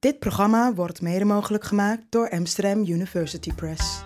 Dit 0.00 0.18
programma 0.18 0.74
wordt 0.74 1.00
mede 1.00 1.24
mogelijk 1.24 1.64
gemaakt 1.64 2.02
door 2.08 2.30
Amsterdam 2.30 2.78
University 2.78 3.52
Press. 3.54 4.04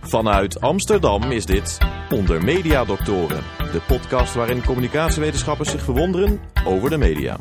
Vanuit 0.00 0.60
Amsterdam 0.60 1.22
is 1.22 1.46
dit 1.46 1.78
Onder 2.10 2.44
Media 2.44 2.84
Doctoren, 2.84 3.42
de 3.72 3.80
podcast 3.86 4.34
waarin 4.34 4.64
communicatiewetenschappers 4.64 5.70
zich 5.70 5.82
verwonderen 5.82 6.40
over 6.66 6.90
de 6.90 6.96
media. 6.96 7.38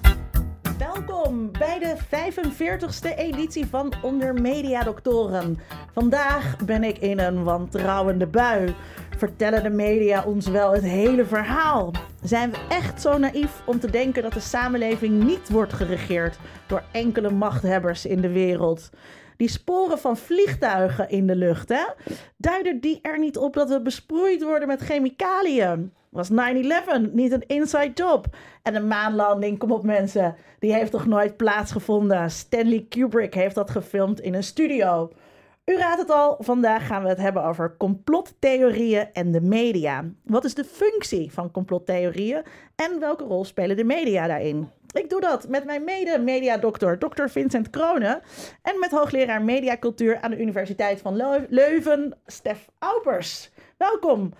Welkom 0.77 1.51
bij 1.51 1.79
de 1.79 1.95
45ste 1.97 3.17
editie 3.17 3.65
van 3.65 3.93
Onder 4.01 4.33
Media 4.33 4.83
Doctoren. 4.83 5.59
Vandaag 5.93 6.55
ben 6.65 6.83
ik 6.83 6.97
in 6.97 7.19
een 7.19 7.43
wantrouwende 7.43 8.27
bui. 8.27 8.75
Vertellen 9.17 9.63
de 9.63 9.69
media 9.69 10.23
ons 10.23 10.47
wel 10.47 10.73
het 10.73 10.83
hele 10.83 11.25
verhaal? 11.25 11.91
Zijn 12.25 12.51
we 12.51 12.57
echt 12.69 13.01
zo 13.01 13.17
naïef 13.17 13.61
om 13.65 13.79
te 13.79 13.91
denken 13.91 14.23
dat 14.23 14.33
de 14.33 14.39
samenleving 14.39 15.23
niet 15.23 15.49
wordt 15.49 15.73
geregeerd 15.73 16.37
door 16.67 16.83
enkele 16.91 17.29
machthebbers 17.29 18.05
in 18.05 18.21
de 18.21 18.29
wereld? 18.29 18.89
Die 19.37 19.49
sporen 19.49 19.99
van 19.99 20.17
vliegtuigen 20.17 21.09
in 21.09 21.27
de 21.27 21.35
lucht, 21.35 21.69
hè? 21.69 21.83
Duiden 22.37 22.79
die 22.79 22.99
er 23.01 23.19
niet 23.19 23.37
op 23.37 23.53
dat 23.53 23.69
we 23.69 23.81
besproeid 23.81 24.43
worden 24.43 24.67
met 24.67 24.81
chemicaliën? 24.81 25.93
Was 26.09 26.29
9-11 26.31 26.33
niet 27.11 27.31
een 27.31 27.47
inside 27.47 27.91
job? 27.93 28.25
En 28.63 28.75
een 28.75 28.87
maanlanding, 28.87 29.57
kom 29.57 29.71
op 29.71 29.83
mensen, 29.83 30.35
die 30.59 30.73
heeft 30.73 30.91
toch 30.91 31.05
nooit 31.05 31.37
plaatsgevonden? 31.37 32.31
Stanley 32.31 32.85
Kubrick 32.89 33.33
heeft 33.33 33.55
dat 33.55 33.69
gefilmd 33.69 34.19
in 34.19 34.33
een 34.33 34.43
studio. 34.43 35.11
U 35.65 35.77
raadt 35.77 35.99
het 35.99 36.09
al, 36.09 36.37
vandaag 36.39 36.87
gaan 36.87 37.03
we 37.03 37.09
het 37.09 37.17
hebben 37.17 37.43
over 37.43 37.77
complottheorieën 37.77 39.13
en 39.13 39.31
de 39.31 39.41
media. 39.41 40.05
Wat 40.23 40.43
is 40.43 40.53
de 40.53 40.63
functie 40.63 41.31
van 41.31 41.51
complottheorieën 41.51 42.43
en 42.75 42.99
welke 42.99 43.23
rol 43.23 43.45
spelen 43.45 43.75
de 43.75 43.83
media 43.83 44.27
daarin? 44.27 44.69
Ik 44.91 45.09
doe 45.09 45.21
dat 45.21 45.47
met 45.47 45.65
mijn 45.65 45.83
mede-mediadokter, 45.83 46.99
Dr. 46.99 47.27
Vincent 47.27 47.69
Kronen. 47.69 48.21
En 48.61 48.79
met 48.79 48.91
hoogleraar 48.91 49.41
mediacultuur 49.41 50.21
aan 50.21 50.31
de 50.31 50.39
Universiteit 50.41 51.01
van 51.01 51.15
Leu- 51.15 51.45
Leuven, 51.49 52.17
Stef 52.25 52.69
Aupers. 52.79 53.51
Welkom. 53.77 54.33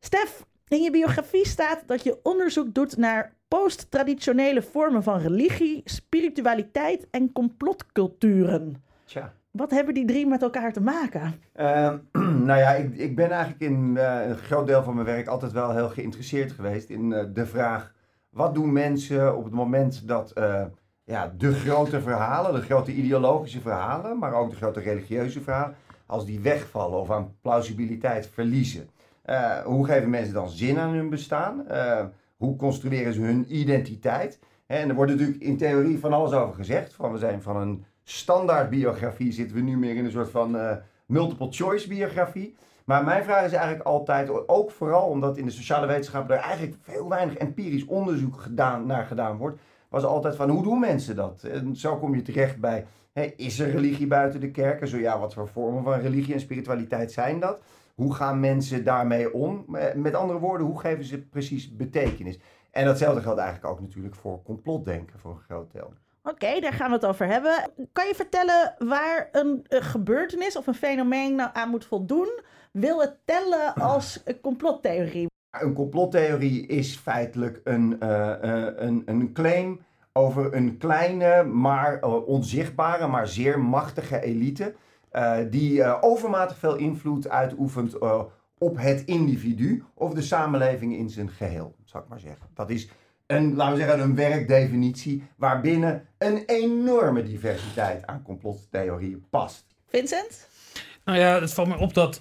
Stef, 0.00 0.44
in 0.68 0.82
je 0.82 0.90
biografie 0.90 1.46
staat 1.46 1.82
dat 1.86 2.02
je 2.02 2.18
onderzoek 2.22 2.74
doet 2.74 2.96
naar 2.96 3.34
post-traditionele 3.48 4.62
vormen 4.62 5.02
van 5.02 5.18
religie, 5.18 5.80
spiritualiteit 5.84 7.06
en 7.10 7.32
complotculturen. 7.32 8.84
Tja. 9.04 9.34
Wat 9.52 9.70
hebben 9.70 9.94
die 9.94 10.04
drie 10.04 10.26
met 10.26 10.42
elkaar 10.42 10.72
te 10.72 10.80
maken? 10.80 11.34
Ehm, 11.52 11.98
nou 12.48 12.58
ja, 12.58 12.70
ik, 12.70 12.96
ik 12.96 13.16
ben 13.16 13.30
eigenlijk 13.30 13.60
in 13.60 13.96
eh, 13.96 14.28
een 14.28 14.36
groot 14.36 14.66
deel 14.66 14.82
van 14.82 14.94
mijn 14.94 15.06
werk 15.06 15.26
altijd 15.26 15.52
wel 15.52 15.70
heel 15.70 15.88
geïnteresseerd 15.88 16.52
geweest 16.52 16.88
in 16.88 17.12
eh, 17.12 17.24
de 17.32 17.46
vraag: 17.46 17.92
wat 18.30 18.54
doen 18.54 18.72
mensen 18.72 19.36
op 19.36 19.44
het 19.44 19.52
moment 19.52 20.08
dat 20.08 20.30
eh, 20.30 20.64
ja, 21.04 21.34
de 21.38 21.52
grote 21.52 22.00
verhalen, 22.00 22.54
de 22.54 22.66
grote 22.66 22.92
ideologische 22.92 23.60
verhalen, 23.60 24.18
maar 24.18 24.34
ook 24.34 24.50
de 24.50 24.56
grote 24.56 24.80
religieuze 24.80 25.40
verhalen, 25.40 25.76
als 26.06 26.26
die 26.26 26.40
wegvallen 26.40 26.98
of 26.98 27.10
aan 27.10 27.34
plausibiliteit 27.40 28.26
verliezen? 28.26 28.88
Hoe 29.64 29.86
geven 29.86 30.10
mensen 30.10 30.34
dan 30.34 30.48
zin 30.48 30.78
aan 30.78 30.94
hun 30.94 31.10
bestaan? 31.10 31.66
Hoe 32.36 32.56
construeren 32.56 33.12
ze 33.12 33.20
hun 33.20 33.56
identiteit? 33.56 34.38
En 34.66 34.88
er 34.88 34.94
wordt 34.94 35.10
natuurlijk 35.10 35.40
in 35.40 35.56
theorie 35.56 35.98
van 35.98 36.12
alles 36.12 36.32
over 36.32 36.54
gezegd. 36.54 36.94
Van 36.94 37.12
we 37.12 37.18
zijn 37.18 37.42
van 37.42 37.56
een 37.56 37.84
standaard 38.04 38.70
biografie 38.70 39.32
zitten 39.32 39.56
we 39.56 39.62
nu 39.62 39.78
meer 39.78 39.96
in 39.96 40.04
een 40.04 40.10
soort 40.10 40.30
van 40.30 40.56
eh, 40.56 40.76
multiple 41.06 41.48
choice 41.50 41.88
biografie. 41.88 42.56
Maar 42.84 43.04
mijn 43.04 43.24
vraag 43.24 43.44
is 43.44 43.52
eigenlijk 43.52 43.86
altijd, 43.86 44.48
ook 44.48 44.70
vooral 44.70 45.08
omdat 45.08 45.36
in 45.36 45.44
de 45.44 45.50
sociale 45.50 45.86
wetenschappen 45.86 46.36
er 46.36 46.42
eigenlijk 46.42 46.76
veel 46.80 47.08
weinig 47.08 47.36
empirisch 47.36 47.84
onderzoek 47.84 48.36
gedaan, 48.40 48.86
naar 48.86 49.04
gedaan 49.04 49.36
wordt, 49.36 49.60
was 49.88 50.04
altijd 50.04 50.36
van 50.36 50.50
hoe 50.50 50.62
doen 50.62 50.80
mensen 50.80 51.16
dat? 51.16 51.42
En 51.42 51.76
zo 51.76 51.96
kom 51.98 52.14
je 52.14 52.22
terecht 52.22 52.60
bij, 52.60 52.86
is 53.36 53.58
er 53.58 53.70
religie 53.70 54.06
buiten 54.06 54.40
de 54.40 54.50
kerken? 54.50 54.88
Zo 54.88 54.96
ja, 54.96 55.18
wat 55.18 55.34
voor 55.34 55.48
vormen 55.48 55.82
van 55.82 56.00
religie 56.00 56.34
en 56.34 56.40
spiritualiteit 56.40 57.12
zijn 57.12 57.40
dat? 57.40 57.58
Hoe 57.94 58.14
gaan 58.14 58.40
mensen 58.40 58.84
daarmee 58.84 59.32
om? 59.32 59.76
Eh, 59.76 59.94
Met 59.94 60.14
andere 60.14 60.38
woorden, 60.38 60.66
hoe 60.66 60.80
geven 60.80 61.04
ze 61.04 61.22
precies 61.22 61.76
betekenis? 61.76 62.38
En 62.70 62.84
datzelfde 62.84 63.22
geldt 63.22 63.40
eigenlijk 63.40 63.72
ook 63.72 63.80
natuurlijk 63.80 64.14
voor 64.14 64.42
complotdenken 64.42 65.18
voor 65.18 65.30
een 65.30 65.40
groot 65.40 65.72
deel. 65.72 65.92
Oké, 66.22 66.60
daar 66.60 66.72
gaan 66.72 66.88
we 66.88 66.94
het 66.94 67.06
over 67.06 67.26
hebben. 67.26 67.70
Kan 67.92 68.06
je 68.06 68.14
vertellen 68.14 68.74
waar 68.78 69.28
een, 69.32 69.64
gebeurtenis 69.68 70.56
of 70.56 70.66
een 70.66 70.74
fenomeen 70.74 71.34
nou 71.34 71.50
aan 71.52 71.68
moet 71.68 71.84
voldoen? 71.84 72.40
Wil 72.72 73.00
het 73.00 73.16
tellen 73.24 73.74
als 73.92 74.20
een 74.24 74.40
complottheorie? 74.40 75.26
Een 75.50 75.74
complottheorie 75.74 76.66
is 76.66 76.96
feitelijk 76.96 77.60
een, 77.64 78.00
eh, 78.00 78.66
eh, 78.66 78.72
een, 78.76 79.02
een 79.06 79.32
claim 79.32 79.80
over 80.12 80.54
een 80.54 80.78
kleine, 80.78 81.42
maar 81.42 82.00
eh, 82.00 82.26
onzichtbare, 82.26 83.06
maar 83.06 83.28
zeer 83.28 83.60
machtige 83.60 84.20
elite. 84.20 84.74
die 85.50 86.02
overmatig 86.02 86.56
veel 86.56 86.76
invloed 86.76 87.28
uitoefent 87.28 87.98
op 88.58 88.78
het 88.78 89.04
individu 89.04 89.84
of 89.94 90.14
de 90.14 90.22
samenleving 90.22 90.96
in 90.96 91.10
zijn 91.10 91.30
geheel, 91.30 91.74
zou 91.84 92.02
ik 92.02 92.08
maar 92.08 92.20
zeggen. 92.20 92.46
Dat 92.54 92.70
is 92.70 92.88
een, 93.32 93.54
laten 93.54 93.74
we 93.76 93.80
zeggen, 93.80 94.00
een 94.00 94.14
werkdefinitie 94.14 95.22
waarbinnen 95.36 96.06
een 96.18 96.42
enorme 96.46 97.22
diversiteit 97.22 98.06
aan 98.06 98.22
complottheorieën 98.22 99.24
past. 99.30 99.64
Vincent? 99.88 100.48
Nou 101.04 101.18
ja, 101.18 101.40
het 101.40 101.52
valt 101.54 101.68
me 101.68 101.78
op 101.78 101.94
dat 101.94 102.20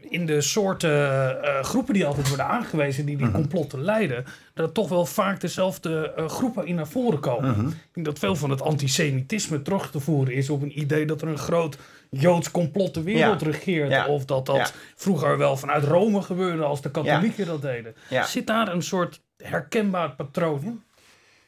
in 0.00 0.26
de 0.26 0.40
soorten 0.40 1.42
eh, 1.42 1.62
groepen 1.64 1.94
die 1.94 2.06
altijd 2.06 2.28
worden 2.28 2.46
aangewezen, 2.46 3.06
die 3.06 3.16
die 3.16 3.30
complotten 3.30 3.80
leiden, 3.82 4.24
dat 4.54 4.66
er 4.66 4.72
toch 4.72 4.88
wel 4.88 5.06
vaak 5.06 5.40
dezelfde 5.40 6.12
eh, 6.16 6.28
groepen 6.28 6.66
in 6.66 6.74
naar 6.74 6.88
voren 6.88 7.20
komen. 7.20 7.66
Ik 7.68 7.74
denk 7.92 8.06
dat 8.06 8.18
veel 8.18 8.36
van 8.36 8.50
het 8.50 8.62
antisemitisme 8.62 9.62
terug 9.62 9.90
te 9.90 10.00
voeren 10.00 10.34
is 10.34 10.50
op 10.50 10.62
een 10.62 10.78
idee 10.80 11.06
dat 11.06 11.22
er 11.22 11.28
een 11.28 11.38
groot 11.38 11.78
Joods 12.10 12.50
complot 12.50 12.94
de 12.94 13.02
wereld 13.02 13.40
Ja. 13.40 13.46
regeert. 13.46 13.90
Ja. 13.90 14.06
Of 14.06 14.24
dat 14.24 14.46
dat 14.46 14.56
Ja. 14.56 14.66
vroeger 14.96 15.38
wel 15.38 15.56
vanuit 15.56 15.84
Rome 15.84 16.22
gebeurde 16.22 16.62
als 16.64 16.82
de 16.82 16.90
katholieken 16.90 17.46
dat 17.46 17.62
deden. 17.62 17.94
Ja. 18.08 18.24
Zit 18.24 18.46
daar 18.46 18.72
een 18.72 18.82
soort 18.82 19.20
herkenbaar 19.42 20.10
patroon 20.10 20.62
in? 20.62 20.82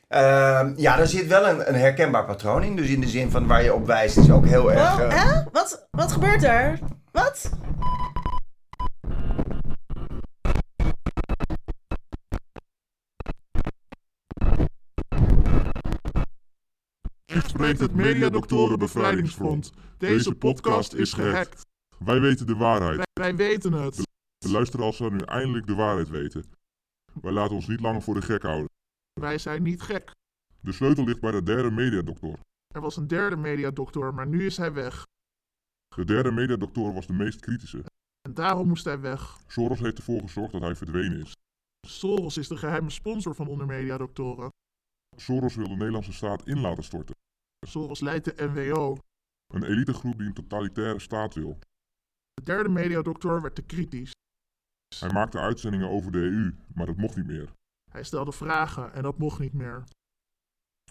Ehm, 0.09 0.73
ja, 0.77 0.99
er 0.99 1.07
zit 1.07 1.27
wel 1.27 1.49
een, 1.49 1.69
een 1.69 1.75
herkenbaar 1.75 2.25
patroon 2.25 2.63
in. 2.63 2.77
Dus 2.77 2.89
in 2.89 3.01
de 3.01 3.09
zin 3.09 3.31
van 3.31 3.47
waar 3.47 3.63
je 3.63 3.75
op 3.75 3.87
wijst 3.87 4.17
is 4.17 4.31
ook 4.31 4.47
heel 4.47 4.73
erg... 4.73 4.95
Oh, 4.95 5.01
eh, 5.01 5.25
hè? 5.25 5.43
Wat, 5.53 5.89
wat 5.91 6.13
gebeurt 6.13 6.43
er? 6.43 6.79
Wat? 7.11 7.51
Hier 17.25 17.43
spreekt 17.47 17.81
het 17.81 17.95
Mediadoktoren 17.95 18.79
Bevrijdingsfront. 18.79 19.73
Deze 19.99 20.35
podcast 20.35 20.93
is 20.93 21.13
gehackt. 21.13 21.67
Wij 21.99 22.21
weten 22.21 22.47
de 22.47 22.57
waarheid. 22.57 22.97
Wij, 22.97 23.07
wij 23.13 23.37
weten 23.37 23.73
het. 23.73 23.97
De 24.39 24.51
luisteraars 24.51 24.97
zullen 24.97 25.13
nu 25.13 25.19
eindelijk 25.19 25.67
de 25.67 25.75
waarheid 25.75 26.09
weten. 26.09 26.45
Wij 27.21 27.33
laten 27.33 27.55
ons 27.55 27.67
niet 27.67 27.81
langer 27.81 28.03
voor 28.03 28.15
de 28.15 28.23
gek 28.23 28.43
houden. 28.43 28.69
Wij 29.21 29.39
zijn 29.39 29.63
niet 29.63 29.83
gek. 29.83 30.11
De 30.61 30.73
sleutel 30.73 31.05
ligt 31.05 31.21
bij 31.21 31.31
de 31.31 31.43
derde 31.43 31.71
mediadokter. 31.71 32.39
Er 32.75 32.81
was 32.81 32.97
een 32.97 33.07
derde 33.07 33.37
mediadokter, 33.37 34.15
maar 34.15 34.27
nu 34.27 34.47
is 34.47 34.57
hij 34.57 34.73
weg. 34.73 35.07
De 35.97 36.05
derde 36.05 36.31
mediadokter 36.31 36.93
was 36.93 37.07
de 37.07 37.13
meest 37.13 37.41
kritische. 37.41 37.85
En 38.21 38.35
daarom 38.35 38.69
moest 38.69 38.85
hij 38.85 39.01
weg. 39.01 39.39
Soros 39.47 39.81
heeft 39.81 39.99
ervoor 39.99 40.21
gezorgd 40.21 40.53
dat 40.53 40.61
hij 40.61 40.77
verdwenen 40.77 41.21
is. 41.21 41.37
Soros 41.87 42.37
is 42.37 42.49
de 42.49 42.57
geheime 42.57 42.91
sponsor 42.91 43.35
van 43.35 43.47
onder 43.47 43.67
mediadoktoren. 43.67 44.49
Soros 45.17 45.55
wil 45.55 45.69
de 45.69 45.77
Nederlandse 45.77 46.13
staat 46.13 46.47
in 46.47 46.61
laten 46.61 46.85
storten. 46.85 47.15
Soros 47.67 48.01
leidt 48.01 48.25
de 48.25 48.45
NWO. 48.47 48.97
Een 49.55 49.65
elitegroep 49.65 50.19
die 50.19 50.27
een 50.27 50.35
totalitaire 50.35 50.99
staat 50.99 51.35
wil. 51.35 51.59
De 52.35 52.43
derde 52.43 52.69
mediadokter 52.69 53.43
werd 53.43 53.55
te 53.55 53.63
kritisch. 53.63 54.13
Hij 55.01 55.13
maakte 55.13 55.39
uitzendingen 55.39 55.89
over 55.89 56.13
de 56.13 56.19
EU, 56.19 56.55
maar 56.75 56.87
dat 56.87 56.97
mocht 56.97 57.17
niet 57.17 57.27
meer. 57.27 57.53
Hij 57.91 58.03
stelde 58.03 58.33
vragen 58.33 58.93
en 58.93 59.03
dat 59.03 59.19
mocht 59.19 59.39
niet 59.41 59.53
meer. 59.53 59.85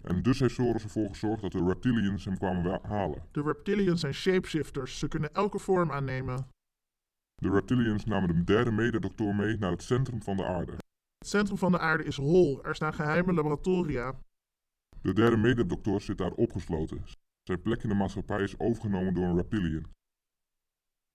En 0.04 0.22
dus 0.22 0.40
heeft 0.40 0.54
Soros 0.54 0.84
ervoor 0.84 1.08
gezorgd 1.10 1.42
dat 1.42 1.52
de 1.52 1.64
reptilians 1.66 2.26
hem 2.26 2.38
kwamen 2.38 2.64
wa- 2.64 2.80
halen. 2.82 3.24
De 3.32 3.42
reptilians 3.42 4.00
zijn 4.00 4.14
shapeshifters. 4.14 5.00
Ze 5.00 5.08
kunnen 5.08 5.34
elke 5.34 5.59
vorm 5.59 5.92
aannemen. 5.92 6.48
De 7.36 7.50
reptilians 7.50 8.06
namen 8.06 8.36
de 8.36 8.44
derde 8.44 8.72
mediadokter 8.72 9.36
mee 9.36 9.58
naar 9.58 9.72
het 9.72 9.84
centrum 9.84 10.22
van 10.24 10.38
de 10.38 10.46
aarde. 10.46 10.72
Het 11.18 11.28
centrum 11.28 11.58
van 11.58 11.72
de 11.72 11.80
aarde 11.80 12.04
is 12.04 12.16
hol. 12.18 12.64
Er 12.64 12.76
staan 12.76 12.94
geheime 12.94 13.34
laboratoria. 13.34 14.16
De 15.02 15.14
derde 15.14 15.38
mededokter 15.38 16.02
zit 16.02 16.18
daar 16.18 16.32
opgesloten. 16.32 17.04
Zijn 17.44 17.62
plek 17.62 17.84
in 17.84 17.90
de 17.90 17.96
maatschappij 17.96 18.42
is 18.44 18.59
overgenomen 18.59 19.14
door 19.14 19.24
een 19.24 19.36
reptilian. 19.36 19.86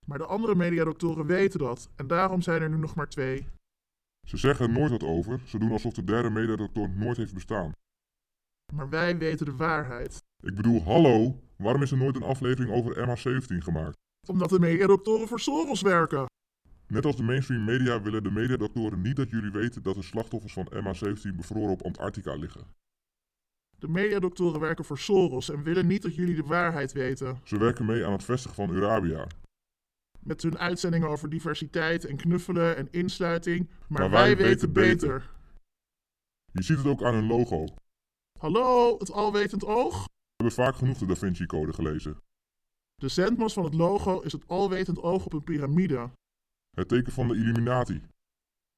Maar 0.06 0.18
de 0.18 0.26
andere 0.26 0.54
mediadoktoren 0.54 1.26
weten 1.26 1.58
dat. 1.58 1.88
En 1.96 2.06
daarom 2.06 2.42
zijn 2.42 2.62
er 2.62 2.70
nu 2.70 2.76
nog 2.76 2.94
maar 2.94 3.08
twee. 3.08 3.46
Ze 4.26 4.36
zeggen 4.36 4.66
er 4.66 4.72
nooit 4.72 4.90
wat 4.90 5.02
over, 5.02 5.40
ze 5.44 5.58
doen 5.58 5.70
alsof 5.70 5.92
de 5.92 6.04
derde 6.04 6.30
mededokter 6.30 6.90
nooit 6.90 7.16
heeft 7.16 7.34
bestaan. 7.34 7.72
Maar 8.74 8.88
wij 8.88 9.18
weten 9.18 9.46
de 9.46 9.56
waarheid. 9.56 10.22
Ik 10.42 10.54
bedoel, 10.54 10.82
hallo, 10.82 11.40
waarom 11.56 11.82
is 11.82 11.90
er 11.90 11.96
nooit 11.96 12.16
een 12.16 12.22
aflevering 12.22 12.72
over 12.72 13.08
MH17 13.08 13.58
gemaakt? 13.58 13.96
Omdat 14.28 14.48
de 14.48 14.58
mediadoktoren 14.58 15.28
voor 15.28 15.40
Soros 15.40 15.82
werken. 15.82 16.26
Net 16.86 17.04
als 17.04 17.16
de 17.16 17.22
mainstream 17.22 17.64
media 17.64 18.02
willen 18.02 18.22
de 18.22 18.30
mediadoktoren 18.30 19.00
niet 19.00 19.16
dat 19.16 19.30
jullie 19.30 19.50
weten 19.50 19.82
dat 19.82 19.94
de 19.94 20.02
slachtoffers 20.02 20.52
van 20.52 20.68
MH17 20.72 21.36
bevroren 21.36 21.70
op 21.70 21.82
Antarctica 21.82 22.34
liggen. 22.34 22.66
De 23.78 23.88
mediadoktoren 23.88 24.60
werken 24.60 24.84
voor 24.84 24.98
Soros 24.98 25.50
en 25.50 25.62
willen 25.62 25.86
niet 25.86 26.02
dat 26.02 26.14
jullie 26.14 26.34
de 26.34 26.42
waarheid 26.42 26.92
weten. 26.92 27.40
Ze 27.44 27.58
werken 27.58 27.86
mee 27.86 28.06
aan 28.06 28.12
het 28.12 28.24
vestigen 28.24 28.56
van 28.56 28.76
Urabia. 28.76 29.26
Met 30.26 30.42
hun 30.42 30.58
uitzendingen 30.58 31.08
over 31.08 31.28
diversiteit 31.30 32.04
en 32.04 32.16
knuffelen 32.16 32.76
en 32.76 32.88
insluiting. 32.90 33.68
Maar, 33.88 34.00
Maar 34.00 34.10
wij, 34.10 34.20
wij 34.20 34.36
weten 34.36 34.48
weten 34.48 34.72
beter. 34.72 35.08
beter. 35.18 35.30
Je 36.52 36.62
ziet 36.62 36.76
het 36.76 36.86
ook 36.86 37.02
aan 37.02 37.14
hun 37.14 37.26
logo. 37.26 37.64
We 37.64 37.72
Hallo, 38.38 38.98
het 38.98 39.10
alwetend 39.10 39.64
oog? 39.64 40.04
hebben 40.36 40.54
vaak 40.54 40.76
genoeg 40.76 40.98
de 40.98 41.06
Da 41.06 41.14
Vinci 41.14 41.46
Code 41.46 41.72
gelezen. 41.72 42.16
De 42.94 43.08
zendmast 43.08 43.54
van 43.54 43.64
het 43.64 43.74
logo 43.74 44.20
is 44.20 44.32
het 44.32 44.48
alwetend 44.48 44.98
oog 45.02 45.24
op 45.24 45.32
een 45.32 45.44
piramide. 45.44 46.10
Het 46.70 46.88
teken 46.88 47.12
van 47.12 47.28
de 47.28 47.34
Illuminati. 47.36 48.02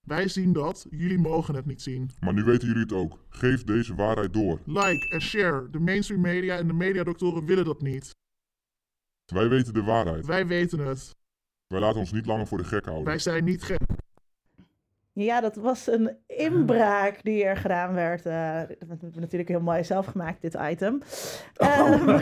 Wij 0.06 0.28
zien 0.28 0.52
dat, 0.52 0.86
jullie 0.90 1.18
mogen 1.18 1.54
het 1.54 1.66
niet 1.66 1.82
zien. 1.82 2.10
Maar 2.20 2.32
nu 2.34 2.44
weten 2.44 2.66
jullie 2.68 2.82
het 2.82 2.92
ook. 2.92 3.18
Geef 3.28 3.64
deze 3.64 3.94
waarheid 3.94 4.32
door. 4.32 4.60
Like 4.64 5.08
en 5.08 5.20
share. 5.20 5.70
De 5.70 5.78
mainstream 5.80 6.20
media 6.20 6.56
en 6.56 6.66
de 6.66 6.72
mediadoktoren 6.72 7.44
willen 7.44 7.64
dat 7.64 7.80
niet. 7.82 8.10
Wij 9.24 9.48
weten 9.48 9.74
de 9.74 9.82
waarheid. 9.82 10.26
Wij 10.26 10.46
weten 10.46 10.78
het. 10.78 11.16
Wij 11.68 11.80
laten 11.80 12.00
ons 12.00 12.12
niet 12.12 12.26
langer 12.26 12.46
voor 12.46 12.58
de 12.58 12.64
gek 12.64 12.84
houden. 12.84 13.04
Wij 13.04 13.18
zijn 13.18 13.44
niet 13.44 13.62
gek. 13.62 13.80
Ja, 15.12 15.40
dat 15.40 15.56
was 15.56 15.86
een 15.86 16.16
inbraak 16.26 17.22
die 17.22 17.44
er 17.44 17.56
gedaan 17.56 17.94
werd. 17.94 18.26
eh, 18.26 18.58
dat 18.68 18.76
hebben 18.88 19.10
we 19.14 19.20
natuurlijk 19.20 19.50
heel 19.50 19.60
mooi 19.60 19.84
zelf 19.84 20.06
gemaakt, 20.06 20.40
dit 20.42 20.56
item. 20.70 21.02
Ehm, 21.56 22.08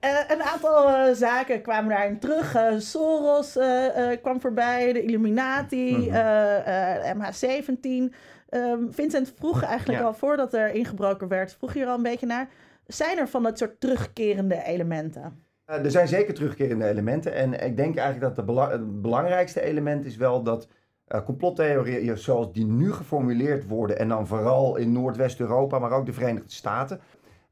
eh, 0.00 0.18
een 0.28 0.42
aantal 0.42 0.88
eh, 0.88 1.14
zaken 1.14 1.62
kwamen 1.62 1.90
daarin 1.90 2.18
terug. 2.18 2.54
Eh, 2.54 2.78
Soros 2.78 3.56
eh, 3.56 4.12
eh, 4.12 4.20
kwam 4.22 4.40
voorbij, 4.40 4.92
de 4.92 5.02
Illuminati, 5.02 5.96
Mhm. 5.96 6.14
eh, 6.14 7.10
eh, 7.10 7.16
MH17. 7.16 8.14
Ehm, 8.48 8.90
Vincent 8.90 9.32
vroeg 9.36 9.62
eigenlijk 9.62 9.98
Ja. 10.00 10.04
al 10.06 10.14
voordat 10.14 10.54
er 10.54 10.74
ingebroken 10.74 11.28
werd, 11.28 11.54
vroeg 11.54 11.74
je 11.74 11.80
er 11.80 11.88
al 11.88 11.96
een 11.96 12.02
beetje 12.02 12.26
naar. 12.26 12.48
Zijn 12.86 13.18
er 13.18 13.28
van 13.28 13.42
dat 13.42 13.58
soort 13.58 13.80
terugkerende 13.80 14.62
elementen? 14.62 15.44
Eh, 15.70 15.84
er 15.84 15.90
zijn 15.90 16.08
zeker 16.08 16.34
terugkerende 16.34 16.88
elementen. 16.88 17.34
En 17.34 17.52
ik 17.64 17.76
denk 17.76 17.96
eigenlijk 17.96 18.36
dat 18.36 18.46
het 18.70 19.02
belangrijkste 19.02 19.62
element 19.62 20.04
is 20.04 20.16
wel 20.16 20.42
dat 20.42 20.68
eh, 21.06 21.24
complottheorieën 21.24 22.18
zoals 22.18 22.52
die 22.52 22.66
nu 22.66 22.92
geformuleerd 22.92 23.66
worden, 23.66 23.98
en 23.98 24.08
dan 24.08 24.26
vooral 24.26 24.76
in 24.76 24.92
Noordwest-Europa, 24.92 25.78
maar 25.78 25.90
ook 25.90 26.06
de 26.06 26.12
Verenigde 26.12 26.52
Staten. 26.52 27.00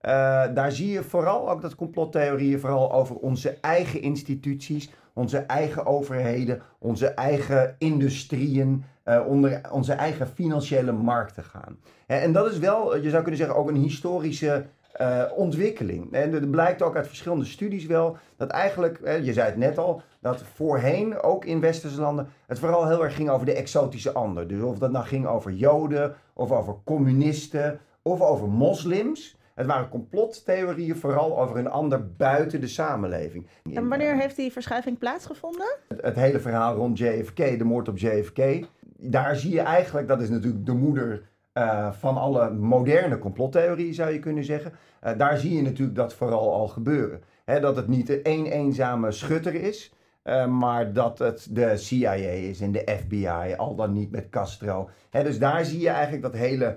eh, 0.00 0.10
daar 0.54 0.72
zie 0.72 0.90
je 0.90 1.02
vooral 1.02 1.50
ook 1.50 1.62
dat 1.62 1.74
complottheorieën 1.74 2.60
vooral 2.60 2.92
over 2.92 3.16
onze 3.16 3.58
eigen 3.60 4.02
instituties, 4.02 4.90
onze 5.12 5.38
eigen 5.38 5.86
overheden, 5.86 6.62
onze 6.78 7.06
eigen 7.06 7.74
industrieën, 7.78 8.84
onder 9.26 9.60
onze 9.72 9.92
eigen 9.92 10.26
financiële 10.26 10.92
markten 10.92 11.44
gaan. 11.44 11.78
En 12.06 12.32
dat 12.32 12.52
is 12.52 12.58
wel, 12.58 12.96
je 12.96 13.10
zou 13.10 13.22
kunnen 13.22 13.40
zeggen, 13.40 13.56
ook 13.56 13.68
een 13.68 13.76
historische 13.76 14.66
eh, 14.92 15.24
ontwikkeling. 15.34 16.12
En 16.12 16.34
er 16.34 16.48
blijkt 16.48 16.82
ook 16.82 16.96
uit 16.96 17.06
verschillende 17.06 17.44
studies 17.44 17.86
wel 17.86 18.16
dat 18.36 18.50
eigenlijk, 18.50 19.00
je 19.22 19.32
zei 19.32 19.46
het 19.46 19.56
net 19.56 19.78
al, 19.78 20.02
dat 20.20 20.42
voorheen 20.42 21.20
ook 21.22 21.44
in 21.44 21.60
westerse 21.60 22.00
landen 22.00 22.28
het 22.46 22.58
vooral 22.58 22.88
heel 22.88 23.04
erg 23.04 23.14
ging 23.14 23.30
over 23.30 23.46
de 23.46 23.54
exotische 23.54 24.12
ander. 24.12 24.48
Dus 24.48 24.62
of 24.62 24.78
dat 24.78 24.90
nou 24.90 25.04
ging 25.04 25.26
over 25.26 25.52
Joden, 25.52 26.14
of 26.34 26.52
over 26.52 26.76
communisten, 26.84 27.80
of 28.02 28.20
over 28.20 28.48
moslims. 28.48 29.36
Het 29.54 29.66
waren 29.66 29.88
complottheorieën 29.88 30.96
vooral 30.96 31.40
over 31.40 31.56
een 31.56 31.70
ander 31.70 32.12
buiten 32.16 32.60
de 32.60 32.66
samenleving. 32.66 33.46
En 33.72 33.88
wanneer 33.88 34.16
heeft 34.16 34.36
die 34.36 34.52
verschuiving 34.52 34.98
plaatsgevonden? 34.98 35.76
het, 35.88 36.02
het 36.02 36.16
hele 36.16 36.40
verhaal 36.40 36.74
rond 36.74 36.98
JFK, 36.98 37.36
de 37.36 37.64
moord 37.64 37.88
op 37.88 37.98
JFK, 37.98 38.66
daar 38.96 39.36
zie 39.36 39.52
je 39.52 39.60
eigenlijk, 39.60 40.08
dat 40.08 40.20
is 40.20 40.28
natuurlijk 40.28 40.66
de 40.66 40.72
moeder 40.72 41.28
eh, 41.58 41.92
van 41.92 42.16
alle 42.16 42.50
moderne 42.50 43.18
complottheorieën 43.18 43.94
zou 43.94 44.12
je 44.12 44.18
kunnen 44.18 44.44
zeggen. 44.44 44.72
Eh, 45.00 45.18
daar 45.18 45.38
zie 45.38 45.56
je 45.56 45.62
natuurlijk 45.62 45.96
dat 45.96 46.14
vooral 46.14 46.52
al 46.52 46.68
gebeuren. 46.68 47.20
Dat 47.44 47.76
het 47.76 47.88
niet 47.88 48.22
één 48.22 48.46
eenzame 48.46 49.10
schutter 49.10 49.54
is, 49.54 49.92
eh, 50.22 50.46
maar 50.46 50.92
dat 50.92 51.18
het 51.18 51.46
de 51.50 51.76
CIA 51.76 52.12
is 52.12 52.60
en 52.60 52.72
de 52.72 52.98
FBI, 53.02 53.54
al 53.56 53.74
dan 53.74 53.92
niet 53.92 54.10
met 54.10 54.28
Castro. 54.28 54.90
Dus 55.10 55.38
daar 55.38 55.64
zie 55.64 55.80
je 55.80 55.88
eigenlijk 55.88 56.22
dat 56.22 56.34
hele 56.34 56.76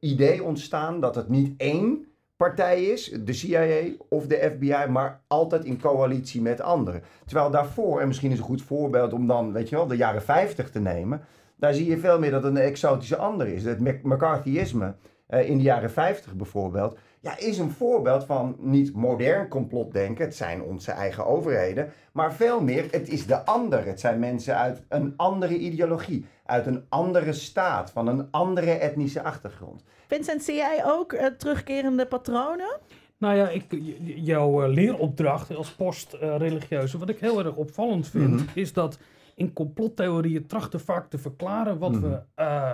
idee 0.00 0.42
ontstaan 0.42 1.00
dat 1.00 1.14
het 1.14 1.28
niet 1.28 1.54
één 1.56 2.06
partij 2.36 2.84
is, 2.84 3.18
de 3.20 3.32
CIA 3.32 3.94
of 4.08 4.26
de 4.26 4.50
FBI, 4.54 4.90
maar 4.90 5.20
altijd 5.26 5.64
in 5.64 5.80
coalitie 5.80 6.42
met 6.42 6.60
anderen. 6.60 7.02
Terwijl 7.26 7.50
daarvoor, 7.50 8.00
en 8.00 8.06
misschien 8.06 8.30
is 8.30 8.38
een 8.38 8.44
goed 8.44 8.62
voorbeeld 8.62 9.12
om 9.12 9.26
dan, 9.26 9.52
weet 9.52 9.68
je 9.68 9.76
wel, 9.76 9.86
de 9.86 9.96
jaren 9.96 10.22
50 10.22 10.70
te 10.70 10.80
nemen, 10.80 11.20
daar 11.64 11.74
zie 11.74 11.86
je 11.90 11.98
veel 11.98 12.18
meer 12.18 12.30
dat 12.30 12.42
het 12.42 12.54
een 12.56 12.60
exotische 12.62 13.16
ander 13.16 13.48
is. 13.48 13.64
Het 13.64 14.02
McCarthyisme 14.04 14.94
eh, 15.26 15.48
in 15.48 15.56
de 15.56 15.62
jaren 15.62 15.90
50 15.90 16.34
bijvoorbeeld, 16.34 16.96
ja, 17.20 17.38
is 17.38 17.58
een 17.58 17.70
voorbeeld 17.70 18.24
van 18.24 18.56
niet 18.58 18.94
modern 18.94 19.48
complotdenken, 19.48 20.24
het 20.24 20.36
zijn 20.36 20.62
onze 20.62 20.90
eigen 20.90 21.26
overheden, 21.26 21.92
maar 22.12 22.34
veel 22.34 22.60
meer, 22.60 22.84
het 22.90 23.08
is 23.08 23.26
de 23.26 23.44
ander. 23.44 23.86
Het 23.86 24.00
zijn 24.00 24.18
mensen 24.18 24.56
uit 24.56 24.82
een 24.88 25.12
andere 25.16 25.58
ideologie, 25.58 26.26
uit 26.46 26.66
een 26.66 26.84
andere 26.88 27.32
staat, 27.32 27.90
van 27.90 28.06
een 28.06 28.28
andere 28.30 28.70
etnische 28.70 29.22
achtergrond. 29.22 29.82
Vincent, 30.06 30.42
zie 30.42 30.54
jij 30.54 30.84
ook 30.84 31.12
eh, 31.12 31.26
terugkerende 31.26 32.06
patronen? 32.06 32.78
Nou 33.18 33.36
ja, 33.36 33.48
ik, 33.48 33.64
jouw 34.04 34.62
eh, 34.62 34.72
leeropdracht 34.72 35.56
als 35.56 35.70
post-religieuze, 35.74 36.98
wat 36.98 37.08
ik 37.08 37.18
heel 37.18 37.38
erg 37.38 37.54
opvallend 37.54 38.08
vind, 38.08 38.30
Mhm. 38.34 38.44
is 38.54 38.72
dat 38.72 38.98
in 39.34 39.52
complottheorieën 39.52 40.46
trachten 40.46 40.80
vaak 40.80 41.10
te 41.10 41.18
verklaren 41.18 41.78
wat, 41.78 41.92
we, 41.96 42.06
Mhm. 42.06 42.16
eh, 42.34 42.70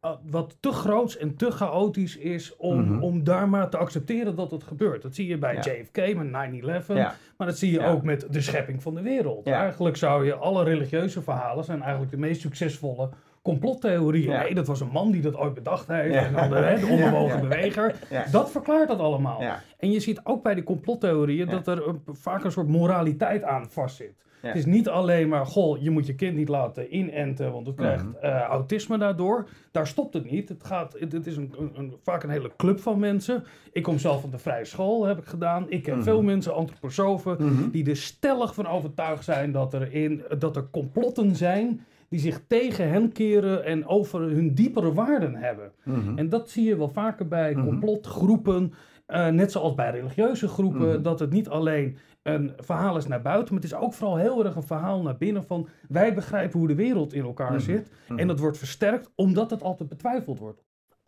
eh, 0.00 0.10
wat 0.30 0.56
te 0.60 0.72
groots 0.72 1.16
en 1.16 1.36
te 1.36 1.50
chaotisch 1.50 2.16
is 2.16 2.56
om, 2.56 2.80
Mhm. 2.80 3.02
om 3.02 3.24
daar 3.24 3.48
maar 3.48 3.68
te 3.68 3.76
accepteren 3.76 4.34
dat 4.36 4.50
het 4.50 4.64
gebeurt. 4.64 5.02
Dat 5.02 5.14
zie 5.14 5.26
je 5.26 5.38
bij 5.38 5.54
Ja. 5.54 5.60
JFK 5.60 6.14
met 6.16 6.30
9-11, 6.30 6.94
Ja. 6.96 7.14
maar 7.36 7.46
dat 7.46 7.58
zie 7.58 7.70
je 7.72 7.78
Ja. 7.80 7.90
ook 7.90 8.02
met 8.02 8.26
de 8.30 8.40
schepping 8.40 8.82
van 8.82 8.94
de 8.94 9.02
wereld. 9.02 9.46
Eigenlijk 9.46 9.96
zou 9.96 10.24
je 10.26 10.34
alle 10.34 10.64
religieuze 10.64 11.22
verhalen 11.22 11.64
zijn 11.64 11.80
eigenlijk 11.82 12.10
de 12.10 12.18
meest 12.18 12.40
succesvolle 12.40 13.08
complottheorieën. 13.42 14.30
Ja. 14.30 14.42
Nee, 14.42 14.54
dat 14.54 14.66
was 14.66 14.80
een 14.80 14.90
man 14.92 15.10
die 15.10 15.20
dat 15.22 15.36
ooit 15.36 15.54
bedacht 15.54 15.88
heeft. 15.88 16.14
Ja. 16.14 16.24
En 16.24 16.32
dan 16.32 16.48
de, 16.50 16.76
de 16.80 16.86
onbewogen 16.86 17.34
Ja. 17.36 17.40
beweger. 17.40 17.94
Dat 18.30 18.50
verklaart 18.50 18.88
dat 18.88 18.98
allemaal. 18.98 19.40
En 19.78 19.90
je 19.90 20.00
ziet 20.00 20.20
ook 20.24 20.42
bij 20.42 20.54
de 20.54 20.62
complottheorieën 20.62 21.48
dat 21.48 21.66
er 21.66 21.88
een- 21.88 22.02
vaak 22.06 22.44
een 22.44 22.52
soort 22.52 22.68
moraliteit 22.68 23.42
aan 23.42 23.66
vastzit. 23.70 24.14
Ja. 24.42 24.48
Het 24.48 24.56
is 24.56 24.64
niet 24.66 24.88
alleen 24.88 25.28
maar, 25.28 25.46
goh, 25.46 25.82
je 25.82 25.90
moet 25.90 26.06
je 26.06 26.14
kind 26.14 26.36
niet 26.36 26.48
laten 26.48 26.96
inenten, 26.96 27.52
want 27.52 27.66
het 27.66 27.76
krijgt 27.76 28.04
eh, 28.20 28.40
autisme 28.40 28.98
daardoor. 28.98 29.48
Daar 29.70 29.86
stopt 29.86 30.14
het 30.14 30.30
niet. 30.30 30.48
Het, 30.48 30.64
gaat, 30.64 30.96
het, 30.98 31.12
het 31.12 31.26
is 31.26 31.36
een, 31.36 31.54
een, 31.58 31.70
een- 31.74 31.94
vaak 32.02 32.22
een 32.22 32.30
hele 32.30 32.50
club 32.56 32.80
van 32.80 32.98
mensen. 32.98 33.44
Ik 33.72 33.82
kom 33.82 33.98
zelf 33.98 34.20
van 34.20 34.30
de 34.30 34.38
vrije 34.38 34.64
school, 34.64 35.04
heb 35.04 35.18
ik 35.18 35.24
gedaan. 35.26 35.66
Ik 35.70 35.82
ken 35.82 35.94
Mhm. 35.94 36.02
veel 36.02 36.22
mensen, 36.22 36.54
antroposofen, 36.54 37.36
Mhm. 37.40 37.70
die 37.70 37.88
er 37.90 37.96
stellig 37.96 38.54
van 38.54 38.66
overtuigd 38.66 39.24
zijn 39.24 39.52
dat 39.52 39.74
er, 39.74 39.92
in, 39.94 40.22
dat 40.38 40.56
er 40.56 40.68
complotten 40.70 41.36
zijn 41.36 41.80
die 42.08 42.20
zich 42.20 42.40
tegen 42.46 42.88
hen 42.90 43.12
keren 43.12 43.64
en 43.64 43.86
over 43.86 44.20
hun 44.20 44.54
diepere 44.54 44.92
waarden 44.92 45.34
hebben. 45.34 45.72
Mhm. 45.84 46.18
En 46.18 46.28
dat 46.28 46.50
zie 46.50 46.64
je 46.64 46.76
wel 46.76 46.88
vaker 46.88 47.28
bij 47.28 47.54
complotgroepen, 47.54 48.72
eh, 49.12 49.26
net 49.28 49.52
zoals 49.52 49.74
bij 49.74 49.90
religieuze 49.90 50.48
groepen, 50.48 50.88
Mhm. 50.88 51.02
dat 51.02 51.18
het 51.18 51.30
niet 51.30 51.48
alleen 51.48 51.98
een 52.22 52.52
verhaal 52.56 52.96
is 52.96 53.06
naar 53.06 53.22
buiten, 53.22 53.54
maar 53.54 53.62
het 53.62 53.72
is 53.72 53.78
ook 53.78 53.92
vooral 53.92 54.16
heel 54.16 54.44
erg 54.44 54.56
een 54.56 54.62
verhaal 54.62 55.02
naar 55.02 55.16
binnen 55.16 55.44
van 55.44 55.68
wij 55.88 56.14
begrijpen 56.14 56.58
hoe 56.58 56.68
de 56.68 56.74
wereld 56.74 57.12
in 57.12 57.24
elkaar 57.24 57.52
Mhm. 57.52 57.60
zit. 57.60 57.90
Mhm. 58.08 58.18
En 58.18 58.26
dat 58.26 58.38
wordt 58.38 58.58
versterkt 58.58 59.10
omdat 59.14 59.50
het 59.50 59.62
altijd 59.62 59.88
betwijfeld 59.88 60.38
wordt. 60.38 60.62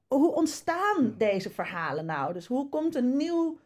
Hoe 0.08 0.34
ontstaan 0.34 1.14
deze 1.18 1.50
verhalen 1.50 2.06
nou? 2.06 2.32
Dus 2.32 2.46
hoe 2.46 2.68
komt 2.68 2.94
een 2.94 3.16
nieuw 3.16 3.56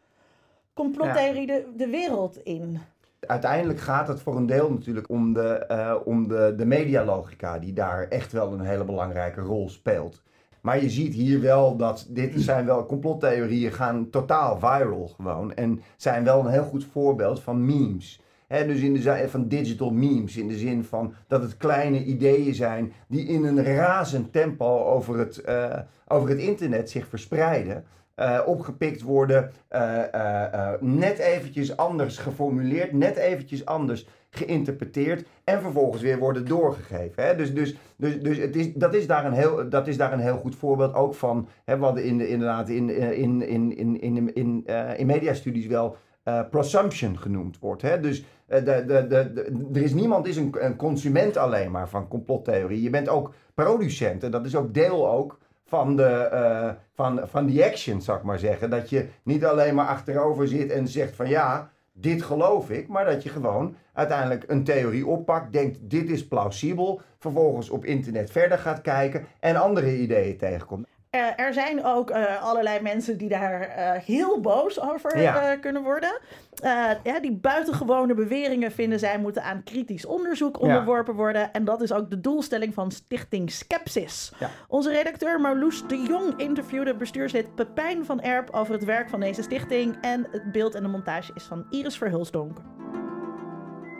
complottheorie 0.73 1.47
de, 1.47 1.65
de 1.77 1.87
wereld 1.87 2.37
in? 2.43 2.79
Uiteindelijk 3.19 3.79
gaat 3.79 4.07
het 4.07 4.21
voor 4.21 4.35
een 4.37 4.45
deel 4.45 4.71
natuurlijk 4.71 5.09
om 5.09 5.33
de, 5.33 5.49
eh, 5.57 5.95
om 6.05 6.27
de, 6.27 6.53
de 6.57 6.65
medialogica, 6.65 7.59
die 7.59 7.73
daar 7.73 8.07
echt 8.07 8.31
wel 8.31 8.53
een 8.53 8.59
hele 8.59 8.83
belangrijke 8.83 9.41
rol 9.41 9.69
speelt. 9.69 10.23
Maar 10.61 10.81
je 10.81 10.89
ziet 10.89 11.13
hier 11.13 11.41
wel 11.41 11.75
dat 11.75 12.07
dit 12.09 12.33
zijn 12.35 12.65
wel 12.65 12.85
complottheorieën 12.85 13.71
gaan 13.71 14.09
totaal 14.09 14.59
viral 14.59 15.07
gewoon. 15.07 15.53
En 15.53 15.81
zijn 15.97 16.23
wel 16.23 16.39
een 16.39 16.51
heel 16.51 16.63
goed 16.63 16.85
voorbeeld 16.85 17.41
van 17.41 17.65
memes. 17.65 18.21
Hè, 18.47 18.65
dus 18.65 18.79
in 18.79 18.93
de 18.93 19.01
zin 19.01 19.29
van 19.29 19.47
digital 19.47 19.91
memes, 19.91 20.37
in 20.37 20.47
de 20.47 20.57
zin 20.57 20.83
van 20.83 21.13
dat 21.27 21.41
het 21.41 21.57
kleine 21.57 22.03
ideeën 22.03 22.55
zijn 22.55 22.93
die 23.07 23.25
in 23.25 23.43
een 23.43 23.63
razend 23.63 24.31
tempo 24.31 24.83
over 24.83 25.17
het, 25.17 25.37
eh, 25.37 25.79
over 26.07 26.29
het 26.29 26.39
internet 26.39 26.89
zich 26.89 27.07
verspreiden. 27.07 27.83
Eh, 28.19 28.39
opgepikt 28.45 29.01
worden, 29.01 29.51
eh, 29.67 30.13
eh, 30.13 30.81
net 30.81 31.17
eventjes 31.17 31.77
anders 31.77 32.17
geformuleerd, 32.17 32.91
net 32.91 33.15
eventjes 33.15 33.65
anders 33.65 34.07
geïnterpreteerd 34.29 35.27
en 35.43 35.61
vervolgens 35.61 36.01
weer 36.01 36.17
worden 36.17 36.45
doorgegeven. 36.45 37.23
Hè? 37.23 37.35
Dus, 37.35 37.53
dus, 37.53 37.75
dus, 37.95 38.21
dus 38.21 38.37
het 38.37 38.55
is, 38.55 38.73
dat, 38.73 38.93
is 38.93 39.07
daar 39.07 39.25
een 39.25 39.33
heel, 39.33 39.69
dat 39.69 39.87
is 39.87 39.97
daar 39.97 40.13
een 40.13 40.19
heel 40.19 40.37
goed 40.37 40.55
voorbeeld 40.55 40.93
ook 40.93 41.15
van, 41.15 41.47
hè, 41.65 41.77
wat 41.77 41.97
in 41.97 42.17
de, 42.17 42.27
inderdaad 42.27 42.69
in, 42.69 42.89
in, 42.89 43.41
in, 43.41 43.77
in, 43.77 44.01
in, 44.01 44.33
in, 44.35 44.65
in, 44.97 45.05
mediastudies 45.05 45.67
wel 45.67 45.95
eh, 46.23 46.41
presumption 46.49 47.17
genoemd 47.17 47.59
wordt. 47.59 47.81
Hè? 47.81 47.99
Dus 47.99 48.25
de, 48.45 48.63
de, 48.63 49.05
de- 49.07 49.67
er 49.73 49.81
is 49.81 49.93
niemand 49.93 50.27
is 50.27 50.37
een, 50.37 50.55
een 50.59 50.75
consument 50.75 51.37
alleen 51.37 51.71
maar 51.71 51.89
van 51.89 52.07
complottheorie. 52.07 52.81
Je 52.81 52.89
bent 52.89 53.09
ook 53.09 53.33
producent 53.53 54.23
en 54.23 54.31
dat 54.31 54.45
is 54.45 54.55
ook 54.55 54.73
deel 54.73 55.09
ook 55.09 55.39
van 55.69 55.95
de, 55.95 56.03
eh, 56.03 56.69
van, 56.93 57.21
van 57.27 57.45
die 57.45 57.65
action, 57.65 58.01
zou 58.01 58.17
ik 58.17 58.23
maar 58.23 58.39
zeggen. 58.39 58.69
Dat 58.69 58.89
je 58.89 59.07
niet 59.23 59.45
alleen 59.45 59.75
maar 59.75 59.87
achterover 59.87 60.47
zit 60.47 60.71
en 60.71 60.87
zegt 60.87 61.15
van 61.15 61.29
ja, 61.29 61.69
dit 61.93 62.21
geloof 62.21 62.69
ik, 62.69 62.87
maar 62.87 63.05
dat 63.05 63.23
je 63.23 63.29
gewoon 63.29 63.75
uiteindelijk 63.93 64.43
een 64.47 64.63
theorie 64.63 65.07
oppakt, 65.07 65.53
denkt 65.53 65.77
dit 65.81 66.09
is 66.09 66.27
plausibel, 66.27 67.01
vervolgens 67.19 67.69
op 67.69 67.85
internet 67.85 68.31
verder 68.31 68.57
gaat 68.57 68.81
kijken 68.81 69.25
en 69.39 69.55
andere 69.55 69.97
ideeën 69.97 70.37
tegenkomt. 70.37 70.87
Eh, 71.09 71.39
er 71.39 71.53
zijn 71.53 71.83
ook 71.83 72.09
eh, 72.09 72.43
allerlei 72.43 72.81
mensen 72.81 73.17
die 73.17 73.29
daar 73.29 73.61
eh, 73.61 73.91
heel 74.01 74.41
boos 74.41 74.81
over 74.81 75.19
Ja. 75.21 75.51
eh, 75.51 75.59
kunnen 75.59 75.83
worden. 75.83 76.19
Eh, 76.63 76.89
ja, 77.03 77.19
die 77.19 77.31
buitengewone 77.35 78.13
beweringen 78.13 78.71
vinden 78.71 78.99
zij 78.99 79.19
moeten 79.19 79.43
aan 79.43 79.63
kritisch 79.63 80.05
onderzoek 80.05 80.59
onderworpen 80.61 81.13
worden. 81.15 81.53
En 81.53 81.63
dat 81.65 81.81
is 81.81 81.93
ook 81.93 82.09
de 82.09 82.21
doelstelling 82.21 82.73
van 82.73 82.91
Stichting 82.91 83.51
Skepsis. 83.51 84.31
Ja. 84.39 84.49
Onze 84.67 84.91
redacteur 84.91 85.39
Marloes 85.41 85.87
de 85.87 86.01
Jong 86.01 86.33
interviewde 86.37 86.95
bestuurslid 86.95 87.55
Pepijn 87.55 88.05
van 88.05 88.21
Erp 88.21 88.49
over 88.51 88.73
het 88.73 88.83
werk 88.85 89.09
van 89.09 89.19
deze 89.19 89.41
stichting. 89.41 89.97
En 90.01 90.27
het 90.31 90.51
beeld 90.51 90.75
en 90.75 90.81
de 90.83 90.89
montage 90.89 91.31
is 91.35 91.43
van 91.43 91.65
Iris 91.69 91.97
Verhulsdonk. 91.97 92.57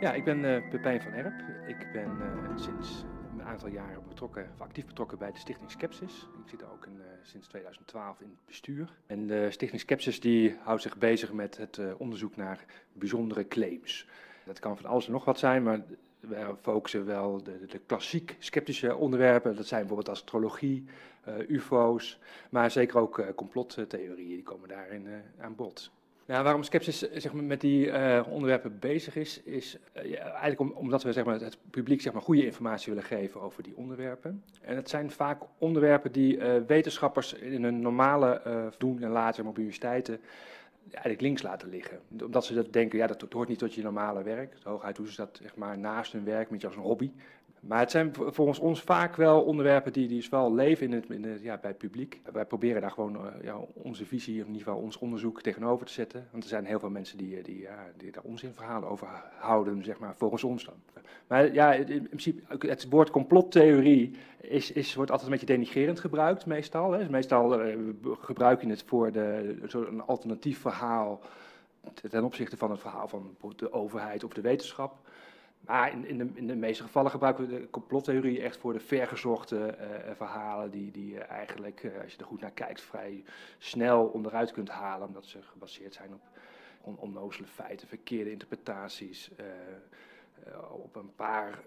Ja, 0.00 0.12
ik 0.12 0.24
ben 0.24 0.44
eh, 0.44 0.68
Pepijn 0.70 1.02
van 1.02 1.12
Erp. 1.12 1.34
Ik 1.66 1.86
ben 1.92 2.02
eh, 2.20 2.50
sinds 2.56 3.04
aantal 3.50 3.68
jaren 3.68 4.02
betrokken, 4.08 4.50
of 4.52 4.60
actief 4.60 4.86
betrokken 4.86 5.18
bij 5.18 5.32
de 5.32 5.38
Stichting 5.38 5.70
Skepsis. 5.70 6.28
Ik 6.44 6.48
zit 6.48 6.64
ook 6.64 6.86
in, 6.86 7.00
eh, 7.00 7.06
sinds 7.22 7.46
2012 7.46 8.20
in 8.20 8.28
het 8.28 8.46
bestuur. 8.46 8.98
En 9.06 9.26
de 9.26 9.50
Stichting 9.50 9.80
Skepsis 9.80 10.20
die 10.20 10.56
houdt 10.62 10.82
zich 10.82 10.98
bezig 10.98 11.32
met 11.32 11.56
het 11.56 11.78
eh, 11.78 11.92
onderzoek 11.98 12.36
naar 12.36 12.64
bijzondere 12.92 13.48
claims. 13.48 14.06
Dat 14.44 14.58
kan 14.58 14.76
van 14.76 14.90
alles 14.90 15.06
en 15.06 15.12
nog 15.12 15.24
wat 15.24 15.38
zijn, 15.38 15.62
maar 15.62 15.80
wij 16.20 16.54
focussen 16.60 17.06
wel 17.06 17.42
de, 17.42 17.66
de, 17.66 17.78
klassiek 17.78 18.36
sceptische 18.38 18.96
onderwerpen. 18.96 19.56
Dat 19.56 19.66
zijn 19.66 19.80
bijvoorbeeld 19.80 20.16
astrologie, 20.16 20.84
eh, 21.24 21.48
ufo's, 21.48 22.18
maar 22.50 22.70
zeker 22.70 22.98
ook 22.98 23.24
complottheorieën. 23.34 24.28
Die 24.28 24.42
komen 24.42 24.68
daarin 24.68 25.06
aan 25.38 25.54
bod. 25.54 25.90
Nou, 26.30 26.42
waarom 26.42 26.62
Skepsis 26.62 27.08
eh, 27.08 27.20
zeg 27.20 27.32
maar, 27.32 27.44
met 27.44 27.60
die 27.60 27.90
eh, 27.90 28.26
onderwerpen 28.28 28.78
bezig 28.78 29.16
is, 29.16 29.42
is 29.42 29.78
eh, 29.92 30.20
eigenlijk 30.22 30.60
om- 30.60 30.72
omdat 30.72 31.02
we 31.02 31.12
zeg 31.12 31.24
maar, 31.24 31.40
het 31.40 31.58
publiek 31.70 32.00
zeg 32.00 32.12
maar, 32.12 32.22
goede 32.22 32.44
informatie 32.44 32.92
willen 32.92 33.08
geven 33.08 33.40
over 33.40 33.62
die 33.62 33.76
onderwerpen. 33.76 34.42
En 34.60 34.76
het 34.76 34.88
zijn 34.88 35.10
vaak 35.10 35.42
onderwerpen 35.58 36.12
die 36.12 36.38
wetenschappers 36.66 37.32
in 37.32 37.64
hun 37.64 37.80
normale 37.80 38.42
doen 38.78 39.02
en 39.02 39.10
maar, 39.10 39.52
op 39.52 39.58
universiteiten 39.58 40.20
eigenlijk 40.90 41.20
links 41.20 41.42
laten 41.42 41.68
liggen. 41.68 42.00
Omdat 42.24 42.44
ze 42.44 42.54
dat 42.54 42.72
denken, 42.72 42.98
ja, 42.98 43.06
dat, 43.06 43.20
hoort 43.32 43.48
niet 43.48 43.58
tot 43.58 43.74
je 43.74 43.82
normale 43.82 44.22
werk. 44.22 44.54
Hooguit 44.62 44.96
doen 44.96 45.06
ze 45.06 45.16
dat 45.16 45.38
zeg 45.42 45.56
maar, 45.56 45.78
naast 45.78 46.12
hun 46.12 46.24
werk, 46.24 46.50
met 46.50 46.60
je 46.60 46.66
als 46.66 46.76
een 46.76 46.82
hobby. 46.82 47.10
Maar 47.60 47.78
het 47.78 47.90
zijn 47.90 48.14
volgens 48.14 48.58
ons 48.58 48.82
vaak 48.82 49.16
wel 49.16 49.42
onderwerpen 49.42 49.92
die, 49.92 50.08
die 50.08 50.26
wel 50.30 50.54
leven 50.54 50.86
in 50.86 50.92
het, 50.92 51.10
in 51.10 51.38
ja, 51.42 51.58
bij 51.58 51.70
het 51.70 51.78
publiek. 51.78 52.20
Wij 52.32 52.44
proberen 52.44 52.80
daar 52.80 52.90
gewoon 52.90 53.16
eh, 53.16 53.42
ja, 53.42 53.56
onze 53.72 54.06
visie, 54.06 54.40
of 54.40 54.46
in 54.46 54.52
ieder 54.52 54.66
geval 54.66 54.82
ons 54.82 54.98
onderzoek 54.98 55.42
tegenover 55.42 55.86
te 55.86 55.92
zetten. 55.92 56.28
Want 56.30 56.42
er 56.42 56.48
zijn 56.48 56.64
heel 56.64 56.78
veel 56.78 56.90
mensen 56.90 57.18
die, 57.18 57.36
eh, 57.36 57.44
die, 57.44 57.60
ja, 57.60 57.86
die 57.96 58.12
daar 58.12 58.22
onzinverhalen 58.22 58.88
over 58.88 59.08
houden, 59.38 59.84
zeg 59.84 59.98
maar, 59.98 60.14
volgens 60.16 60.44
ons 60.44 60.64
dan. 60.64 60.74
Maar 61.26 61.52
ja, 61.52 61.72
in 61.72 61.88
in 61.88 62.08
principe, 62.08 62.66
het 62.66 62.88
woord 62.88 63.10
complottheorie 63.10 64.14
is, 64.40 64.72
is, 64.72 64.94
wordt 64.94 65.10
altijd 65.10 65.30
een 65.30 65.38
beetje 65.38 65.54
denigrerend 65.54 66.00
gebruikt, 66.00 66.46
meestal. 66.46 66.92
Hè. 66.92 66.98
Dus 66.98 67.08
meestal 67.08 67.60
eh, 67.60 67.76
gebruik 68.20 68.60
je 68.62 68.68
het 68.68 68.82
voor 68.86 69.12
de, 69.12 69.56
een 69.72 70.02
alternatief 70.02 70.60
verhaal 70.60 71.20
ten 72.10 72.24
opzichte 72.24 72.56
van 72.56 72.70
het 72.70 72.80
verhaal 72.80 73.08
van 73.08 73.36
de 73.56 73.72
overheid 73.72 74.24
of 74.24 74.32
de 74.32 74.40
wetenschap. 74.40 74.98
Maar 75.60 75.92
in, 75.92 76.06
in, 76.06 76.18
de, 76.18 76.28
in 76.34 76.46
de 76.46 76.56
meeste 76.56 76.82
gevallen 76.82 77.10
gebruiken 77.10 77.48
we 77.48 77.60
de 77.60 77.70
complottheorie 77.70 78.42
echt 78.42 78.56
voor 78.56 78.72
de 78.72 78.80
vergezochte 78.80 79.66
eh, 79.66 80.14
verhalen, 80.14 80.70
die, 80.70 80.90
die 80.90 81.12
je 81.12 81.20
eigenlijk, 81.20 81.82
eh, 81.84 82.02
als 82.02 82.12
je 82.12 82.18
er 82.18 82.24
goed 82.24 82.40
naar 82.40 82.50
kijkt, 82.50 82.80
vrij 82.80 83.24
snel 83.58 84.04
onderuit 84.04 84.52
kunt 84.52 84.68
halen, 84.68 85.06
omdat 85.06 85.26
ze 85.26 85.42
gebaseerd 85.42 85.94
zijn 85.94 86.14
op 86.14 86.20
on, 86.80 86.96
onnozele 86.98 87.46
feiten, 87.46 87.88
verkeerde 87.88 88.30
interpretaties. 88.30 89.30
op 90.70 90.96
een 90.96 91.14
paar, 91.14 91.62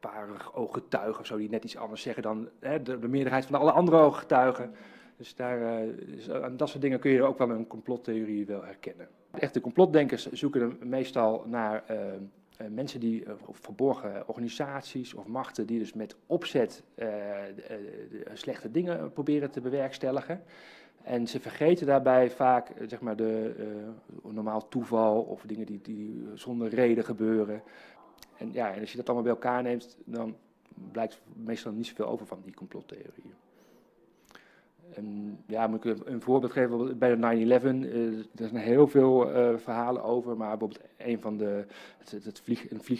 paar 0.00 0.28
ooggetuigen 0.54 1.20
of 1.20 1.26
zo, 1.26 1.36
die 1.36 1.50
net 1.50 1.64
iets 1.64 1.76
anders 1.76 2.02
zeggen 2.02 2.22
dan 2.22 2.48
de, 2.60 2.98
de 2.98 3.08
meerderheid 3.08 3.46
van 3.46 3.60
alle 3.60 3.72
andere 3.72 3.96
ooggetuigen. 3.96 4.74
Dus, 5.16 5.34
daar, 5.34 5.84
dus 6.06 6.30
aan 6.30 6.56
dat 6.56 6.68
soort 6.68 6.82
dingen 6.82 6.98
kun 6.98 7.10
je 7.10 7.22
ook 7.22 7.38
wel 7.38 7.50
een 7.50 7.66
complottheorie 7.66 8.46
wel 8.46 8.64
herkennen. 8.64 9.08
Echte 9.30 9.60
complotdenkers 9.60 10.32
zoeken 10.32 10.78
meestal 10.80 11.44
naar 11.46 11.84
eh, 12.62 12.70
mensen 12.70 13.00
die, 13.00 13.24
eh, 13.24 13.32
verborgen 13.50 14.28
organisaties 14.28 15.14
of 15.14 15.26
machten, 15.26 15.66
die 15.66 15.78
dus 15.78 15.92
met 15.92 16.16
opzet 16.26 16.82
eh, 16.94 17.08
slechte 18.32 18.70
dingen 18.70 19.12
proberen 19.12 19.50
te 19.50 19.60
bewerkstelligen. 19.60 20.42
En 21.02 21.26
ze 21.26 21.40
vergeten 21.40 21.86
daarbij 21.86 22.30
vaak 22.30 22.72
zeg 22.86 23.00
maar 23.00 23.16
de 23.16 23.54
normaal 24.22 24.68
toeval 24.68 25.22
of 25.22 25.42
dingen 25.46 25.66
die, 25.66 25.80
die 25.82 26.24
zonder 26.34 26.68
reden 26.68 27.04
gebeuren. 27.04 27.62
En 28.36 28.52
ja, 28.52 28.72
en 28.74 28.80
als 28.80 28.90
je 28.90 28.96
dat 28.96 29.06
allemaal 29.06 29.24
bij 29.24 29.32
elkaar 29.32 29.62
neemt, 29.62 29.96
dan 30.04 30.36
blijkt 30.92 31.20
meestal 31.34 31.72
niet 31.72 31.86
zoveel 31.86 32.06
over 32.06 32.26
van 32.26 32.40
die 32.44 32.54
complottheorieën. 32.54 33.34
Ja, 35.46 35.66
moet 35.66 35.84
ik 35.84 36.06
een 36.06 36.20
voorbeeld 36.20 36.52
geven? 36.52 36.98
Bij 36.98 37.16
de 37.16 37.16
9-11, 37.16 37.20
eh, 37.84 38.42
er 38.42 38.48
zijn 38.48 38.56
heel 38.56 38.86
veel 38.86 39.32
eh, 39.32 39.56
verhalen 39.56 40.02
over, 40.02 40.36
maar 40.36 40.56
bijvoorbeeld 40.56 40.90
een 40.96 41.20
van 41.20 41.36
de, 41.36 41.64
het, 41.98 42.24
het, 42.24 42.42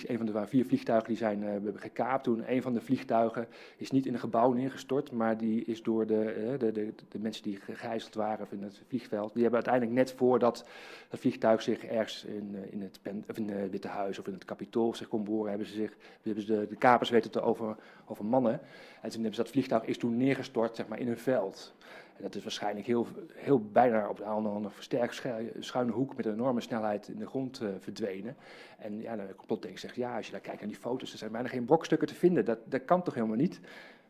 een, 0.08 0.16
van 0.16 0.26
de 0.26 0.46
vier 0.46 0.64
vliegtuigen 0.64 1.08
die 1.08 1.16
zijn 1.16 1.42
eh, 1.42 1.56
gekaapt 1.74 2.24
toen, 2.24 2.52
een 2.52 2.62
van 2.62 2.74
de 2.74 2.80
vliegtuigen 2.80 3.46
is 3.76 3.90
niet 3.90 4.06
in 4.06 4.12
een 4.12 4.20
gebouw 4.20 4.52
neergestort, 4.52 5.12
maar 5.12 5.38
die 5.38 5.64
is 5.64 5.82
door 5.82 6.06
de, 6.06 6.54
de, 6.58 6.72
de, 6.72 6.94
de 7.08 7.18
mensen 7.18 7.42
die 7.42 7.56
gegijzeld 7.56 8.14
waren 8.14 8.46
in 8.50 8.62
het 8.62 8.82
vliegveld, 8.88 9.32
die 9.32 9.42
hebben 9.42 9.64
uiteindelijk 9.64 9.94
net 10.08 10.12
voordat 10.18 10.66
het 11.08 11.20
vliegtuig 11.20 11.62
zich 11.62 11.84
ergens 11.84 12.24
in, 12.24 12.56
in 12.70 12.82
het 12.82 13.00
Witte 13.70 13.88
Huis 13.88 14.18
of 14.18 14.26
in 14.26 14.32
het 14.32 14.44
Capitool 14.44 14.94
zich 14.94 15.08
kon 15.08 15.24
boren, 15.24 15.48
hebben 15.48 15.68
ze 15.68 15.74
zich, 15.74 15.96
hebben 16.22 16.46
de, 16.46 16.66
de 16.68 16.76
kapers 16.76 17.10
weten 17.10 17.30
te 17.30 17.40
over, 17.40 17.76
over 18.06 18.24
mannen. 18.24 18.60
En 19.02 19.10
toen 19.10 19.20
hebben 19.20 19.34
ze 19.34 19.42
dat 19.42 19.50
vliegtuig 19.50 19.84
is 19.84 19.98
toen 19.98 20.16
neergestort 20.16 20.76
zeg 20.76 20.88
maar, 20.88 20.98
in 20.98 21.08
een 21.08 21.18
veld. 21.18 21.74
En 22.16 22.22
dat 22.22 22.34
is 22.34 22.42
waarschijnlijk 22.42 22.86
heel, 22.86 23.06
heel 23.34 23.60
bijna 23.60 24.08
op 24.08 24.16
de 24.16 24.24
een 24.24 24.70
versterkt 24.70 25.14
schu- 25.14 25.52
schuine 25.58 25.92
hoek 25.92 26.16
met 26.16 26.26
een 26.26 26.32
enorme 26.32 26.60
snelheid 26.60 27.08
in 27.08 27.18
de 27.18 27.26
grond 27.26 27.60
eh, 27.60 27.68
verdwenen. 27.78 28.36
En 28.78 29.00
ja, 29.00 29.16
de 29.16 29.34
complotdenker 29.36 29.80
zegt, 29.80 29.96
ja, 29.96 30.16
als 30.16 30.26
je 30.26 30.32
daar 30.32 30.40
kijkt 30.40 30.60
naar 30.60 30.68
die 30.68 30.78
foto's, 30.78 31.12
er 31.12 31.18
zijn 31.18 31.32
bijna 31.32 31.48
geen 31.48 31.64
brokstukken 31.64 32.08
te 32.08 32.14
vinden. 32.14 32.44
Dat, 32.44 32.58
dat 32.64 32.84
kan 32.84 33.02
toch 33.02 33.14
helemaal 33.14 33.36
niet? 33.36 33.60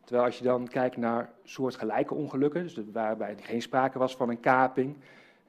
Terwijl 0.04 0.26
als 0.26 0.38
je 0.38 0.44
dan 0.44 0.68
kijkt 0.68 0.96
naar 0.96 1.32
soortgelijke 1.44 2.14
ongelukken, 2.14 2.62
dus 2.62 2.80
waarbij 2.92 3.36
geen 3.40 3.62
sprake 3.62 3.98
was 3.98 4.16
van 4.16 4.28
een 4.28 4.40
kaping, 4.40 4.96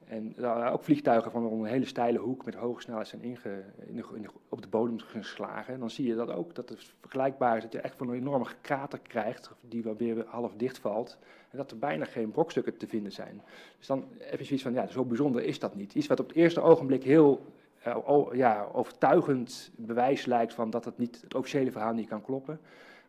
en 0.08 0.44
ook 0.46 0.82
vliegtuigen 0.82 1.30
van 1.30 1.44
een 1.44 1.64
hele 1.64 1.86
steile 1.86 2.18
hoek 2.18 2.44
met 2.44 2.54
hoge 2.54 2.80
snelheid 2.80 3.08
zijn 3.08 3.22
inge, 3.22 3.62
in 3.86 3.96
de, 3.96 4.28
op 4.48 4.62
de 4.62 4.68
bodem 4.68 4.98
geslagen. 4.98 5.74
En 5.74 5.80
dan 5.80 5.90
zie 5.90 6.06
je 6.06 6.14
dat 6.14 6.30
ook, 6.30 6.54
dat 6.54 6.68
het 6.68 6.92
vergelijkbaar 7.00 7.56
is, 7.56 7.62
dat 7.62 7.72
je 7.72 7.80
echt 7.80 7.96
van 7.96 8.08
een 8.08 8.14
enorme 8.14 8.46
krater 8.60 8.98
krijgt, 8.98 9.50
die 9.60 9.82
weer 9.82 10.24
half 10.26 10.52
dicht 10.56 10.78
valt. 10.78 11.18
En 11.50 11.58
dat 11.58 11.70
er 11.70 11.78
bijna 11.78 12.04
geen 12.04 12.30
brokstukken 12.30 12.76
te 12.76 12.86
vinden 12.86 13.12
zijn. 13.12 13.42
Dus 13.78 13.86
dan 13.86 14.04
je 14.18 14.44
zoiets 14.44 14.62
van, 14.62 14.72
ja, 14.72 14.86
zo 14.86 15.04
bijzonder 15.04 15.42
is 15.42 15.58
dat 15.58 15.74
niet. 15.74 15.94
Iets 15.94 16.06
wat 16.06 16.20
op 16.20 16.28
het 16.28 16.36
eerste 16.36 16.60
ogenblik 16.60 17.04
heel 17.04 17.40
eh, 17.82 18.26
ja, 18.32 18.68
overtuigend 18.72 19.70
bewijs 19.76 20.24
lijkt 20.24 20.54
van 20.54 20.70
dat 20.70 20.84
het 20.84 20.98
niet, 20.98 21.20
het 21.20 21.34
officiële 21.34 21.70
verhaal 21.70 21.92
niet 21.92 22.08
kan 22.08 22.22
kloppen. 22.22 22.60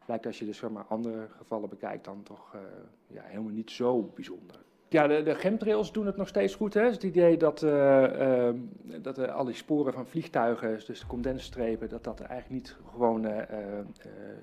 Blijkt 0.05 0.25
als 0.25 0.39
je 0.39 0.45
dus 0.45 0.57
zeg 0.57 0.69
maar, 0.69 0.85
andere 0.87 1.27
gevallen 1.37 1.69
bekijkt 1.69 2.05
dan 2.05 2.23
toch 2.23 2.53
eh, 2.53 2.59
ja, 3.07 3.21
helemaal 3.23 3.51
niet 3.51 3.71
zo 3.71 4.11
bijzonder. 4.15 4.63
Ja, 4.89 5.07
de, 5.07 5.23
de 5.23 5.33
chemtrails 5.33 5.91
doen 5.91 6.05
het 6.05 6.17
nog 6.17 6.27
steeds 6.27 6.55
goed. 6.55 6.73
Hè? 6.73 6.81
Het 6.81 7.03
idee 7.03 7.37
dat, 7.37 7.63
eh, 7.63 8.45
ehm, 8.47 8.57
dat 9.01 9.17
eh, 9.17 9.35
al 9.35 9.45
die 9.45 9.55
sporen 9.55 9.93
van 9.93 10.07
vliegtuigen, 10.07 10.79
dus 10.85 10.99
de 10.99 11.05
condensstrepen, 11.07 11.89
dat 11.89 12.03
dat 12.03 12.19
eigenlijk 12.19 12.49
niet 12.61 12.77
gewoon 12.91 13.25
eh, 13.25 13.39
eh, 13.39 13.79
eh, 13.79 13.85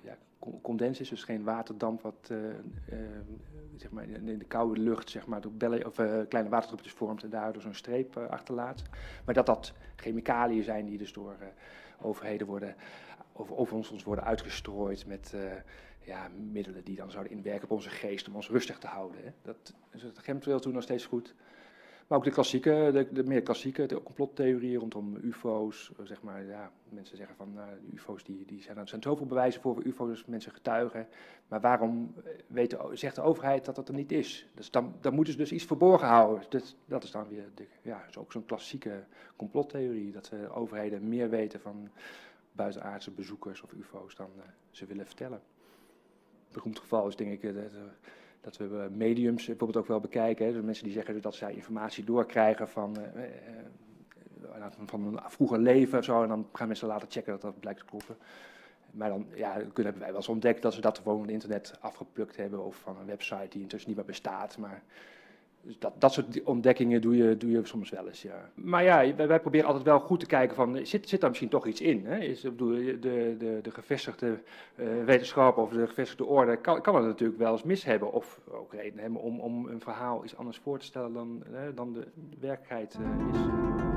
ja, 0.03 0.17
con- 0.39 0.61
condens 0.61 1.01
is, 1.01 1.09
dus 1.09 1.25
geen 1.25 1.45
waterdamp 1.45 2.03
wat 2.03 2.29
eh, 2.31 2.49
eh, 2.49 3.09
zeg 3.77 3.91
maar 3.91 4.05
in 4.09 4.39
de 4.39 4.45
koude 4.45 4.81
lucht 4.81 5.11
zeg 5.11 5.27
maar, 5.27 5.41
door 5.41 5.53
bellen, 5.53 5.87
of, 5.87 5.99
eh, 5.99 6.07
kleine 6.29 6.51
waterdruppeltjes 6.51 6.99
vormt 6.99 7.23
en 7.23 7.31
daardoor 7.31 7.63
zo'n 7.63 7.75
streep 7.75 8.17
eh, 8.17 8.29
achterlaat. 8.29 8.83
Maar 9.25 9.35
dat 9.35 9.47
dat 9.47 9.73
chemicaliën 9.97 10.63
zijn 10.63 10.87
die 10.87 10.99
dus 10.99 11.13
door 11.13 11.35
eh, 11.41 11.47
overheden 12.01 12.47
worden, 12.47 12.75
over, 13.33 13.57
over 13.57 13.77
ons 13.77 14.03
worden 14.05 14.25
uitgestrooid 14.25 15.07
met... 15.07 15.35
eh, 16.03 16.07
ja, 16.07 16.29
middelen 16.53 16.85
die 16.85 16.97
dan 16.97 17.11
zouden 17.11 17.33
inwerken 17.33 17.65
op 17.65 17.71
onze 17.71 17.91
geest 17.91 18.29
om 18.29 18.35
ons 18.35 18.49
rustig 18.49 18.79
te 18.79 18.87
houden. 18.87 19.25
Hè. 19.25 19.31
Dat, 19.43 19.75
dus 19.91 20.03
het 20.03 20.19
chemtrail 20.19 20.61
toen 20.61 20.73
nog 20.73 20.83
steeds 20.83 21.07
goed. 21.07 21.35
Maar 22.07 22.19
ook 22.21 22.27
de 22.27 22.33
klassieke, 22.33 22.91
de, 22.93 23.09
de 23.13 23.25
meer 23.25 23.43
klassieke 23.43 23.87
de 23.87 24.03
complottheorieën 24.03 24.81
rondom 24.81 25.17
UFO's. 25.17 25.93
eh, 25.99 26.07
Zeg 26.07 26.23
maar, 26.23 26.45
ja, 26.45 26.73
mensen 26.89 27.17
zeggen 27.17 27.37
van 27.37 27.53
uh, 27.57 27.95
UFO's 27.95 28.25
die, 28.25 28.45
die 28.47 28.63
zijn, 28.63 28.77
er 28.77 28.89
zijn 28.89 29.03
zoveel 29.03 29.27
bewijzen 29.27 29.61
voor 29.61 29.83
UFO's, 29.85 30.25
mensen 30.27 30.53
getuigen. 30.53 31.09
Maar 31.49 31.61
waarom 31.61 32.15
eh, 32.17 32.31
weet 32.47 32.71
de, 32.71 32.89
zegt 32.93 33.15
de 33.15 33.23
overheid 33.23 33.65
dat 33.65 33.75
dat 33.75 33.89
er 33.89 33.95
niet 33.95 34.13
is? 34.13 34.47
Dus 34.55 34.71
dan, 34.71 34.95
dan 35.01 35.15
moeten 35.15 35.33
ze 35.33 35.39
dus 35.39 35.53
iets 35.53 35.65
verborgen 35.65 36.09
houden. 36.09 36.45
Dus 36.49 36.77
dat 36.85 37.05
is 37.05 37.11
dan 37.11 37.29
weer 37.29 37.49
de, 37.55 37.67
ja, 37.83 38.05
is 38.09 38.19
ook 38.19 38.33
zo'n 38.33 38.47
klassieke 38.47 39.05
complottheorie. 39.37 40.13
Dat 40.13 40.25
de 40.27 40.51
overheden 40.51 41.09
meer 41.09 41.31
weten 41.31 41.61
van 41.61 41.89
buitenaardse 42.53 43.11
bezoekers 43.11 43.63
of 43.63 43.73
UFO's 43.73 44.15
dan 44.17 44.31
uh, 44.37 44.43
ze 44.71 44.87
willen 44.87 45.07
vertellen 45.07 45.43
beroemd 46.53 46.79
geval 46.79 47.09
is 47.09 47.17
denk 47.17 47.31
ik, 47.31 47.43
uh, 47.43 47.63
dat 48.43 48.57
we 48.57 48.65
eh, 48.65 48.97
mediums 48.97 49.47
bijvoorbeeld 49.47 49.79
ook 49.79 49.87
wel 49.87 50.01
bekijken. 50.01 50.47
Hè. 50.47 50.53
Dus 50.53 50.63
mensen 50.63 50.85
die 50.85 50.93
zeggen 50.93 51.21
dat 51.21 51.35
zij 51.35 51.53
informatie 51.55 52.05
doorkrijgen 52.05 52.69
van, 52.69 52.97
eh, 52.97 53.25
eh, 53.25 54.67
van 54.87 55.07
een 55.07 55.21
vroeger 55.27 55.59
leven 55.59 55.99
of 55.99 56.05
zo. 56.05 56.23
En 56.23 56.29
dan 56.29 56.49
gaan 56.53 56.67
mensen 56.67 56.89
later 56.89 57.09
checken 57.11 57.33
dat 57.33 57.41
dat 57.41 57.61
blijkt 57.61 57.79
te 57.79 57.87
kloppen. 57.87 58.17
Maar 58.91 59.09
dan 59.09 59.27
ja, 59.35 59.53
kunnen, 59.53 59.73
hebben 59.75 59.99
wij 59.99 60.09
wel 60.09 60.17
eens 60.17 60.29
ontdekt 60.29 60.63
dat 60.63 60.75
ze 60.75 60.81
dat 60.81 60.99
gewoon 60.99 61.17
van 61.17 61.27
het 61.27 61.33
internet 61.33 61.75
afgeplukt 61.81 62.37
hebben. 62.37 62.65
Of 62.65 62.77
van 62.77 62.97
een 63.01 63.07
website 63.07 63.49
die 63.49 63.63
intussen 63.63 63.89
niet 63.89 63.99
meer 63.99 64.07
bestaat. 64.07 64.59
Maar 64.59 64.83
dus 65.63 65.79
dat, 65.79 65.93
dat 65.99 66.13
soort 66.13 66.43
ontdekkingen 66.43 67.01
doe 67.01 67.17
je, 67.17 67.37
doe 67.37 67.51
je 67.51 67.61
soms 67.65 67.91
wel 67.91 68.07
eens, 68.07 68.23
ja. 68.23 68.51
Maar 68.55 68.85
ja, 68.85 69.15
wij, 69.27 69.41
proberen 69.41 69.67
altijd 69.67 69.85
wel 69.85 70.01
goed 70.01 70.21
te 70.21 70.27
kijken 70.27 70.57
van, 70.57 70.87
zit, 70.87 71.09
zit 71.09 71.21
daar 71.21 71.29
misschien 71.29 71.51
toch 71.51 71.67
iets 71.67 71.81
in? 71.81 72.07
Hè? 72.07 72.19
Is, 72.19 72.41
bedoel, 72.41 72.75
de, 72.75 72.99
de, 73.39 73.59
de 73.63 73.71
gevestigde 73.71 74.39
uh, 74.77 75.05
wetenschap 75.05 75.57
of 75.57 75.71
de 75.71 75.87
gevestigde 75.87 76.25
orde 76.25 76.57
kan, 76.57 76.81
kan 76.81 76.95
het 76.95 77.05
natuurlijk 77.05 77.39
wel 77.39 77.53
eens 77.53 77.63
mis 77.63 77.85
hebben. 77.85 78.13
Of 78.13 78.41
ook 78.51 78.73
reden 78.73 78.99
hebben 78.99 79.21
om, 79.21 79.41
om 79.41 79.67
een 79.67 79.81
verhaal 79.81 80.25
iets 80.25 80.37
anders 80.37 80.59
voor 80.59 80.79
te 80.79 80.85
stellen 80.85 81.13
dan, 81.13 81.43
dan 81.75 81.93
de, 81.93 82.07
werkelijkheid 82.41 82.99
uh, 83.01 83.29
is. 83.33 83.92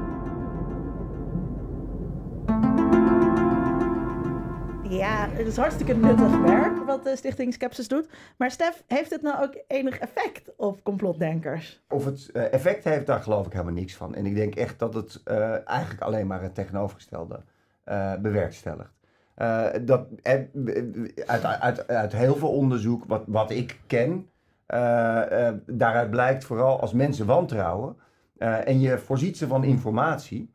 Ja, 4.90 5.30
het 5.30 5.48
is 5.48 5.58
hartstikke 5.58 5.96
nuttig 5.96 6.40
werk 6.42 6.86
wat 6.86 7.04
de 7.04 7.16
Stichting 7.16 7.54
Skepsis 7.54 7.88
doet. 7.88 8.10
Maar 8.38 8.52
Stef, 8.52 8.84
heeft 8.88 9.10
het 9.10 9.22
nou 9.22 9.44
ook 9.44 9.64
enig 9.68 9.98
effect 9.98 10.52
op 10.58 10.84
complotdenkers? 10.84 11.84
Of 11.90 12.06
het 12.06 12.30
uh, 12.34 12.54
effect 12.54 12.84
heeft, 12.84 13.06
daar 13.06 13.22
geloof 13.22 13.46
ik 13.46 13.52
helemaal 13.52 13.74
niks 13.74 13.96
van. 13.96 14.16
En 14.16 14.26
ik 14.26 14.36
denk 14.36 14.56
echt 14.56 14.80
dat 14.80 14.94
het 14.94 15.22
uh, 15.26 15.70
eigenlijk 15.70 16.02
alleen 16.02 16.28
maar 16.28 16.42
het 16.42 16.56
tegenovergestelde 16.56 17.44
uh, 17.86 18.16
bewerkstelligt. 18.16 18.94
dat, 19.82 20.08
uit, 21.26 21.46
uit, 21.46 21.88
uit 21.88 22.14
heel 22.14 22.36
veel 22.36 22.52
onderzoek 22.52 23.06
wat, 23.06 23.24
wat 23.28 23.52
ik 23.52 23.80
ken, 23.88 24.30
daaruit 25.66 26.10
blijkt 26.10 26.46
vooral 26.46 26.80
als 26.80 26.94
mensen 26.94 27.26
wantrouwen 27.26 27.96
en 28.38 28.80
je 28.80 28.98
voorziet 28.98 29.38
ze 29.38 29.48
van 29.48 29.64
informatie, 29.64 30.54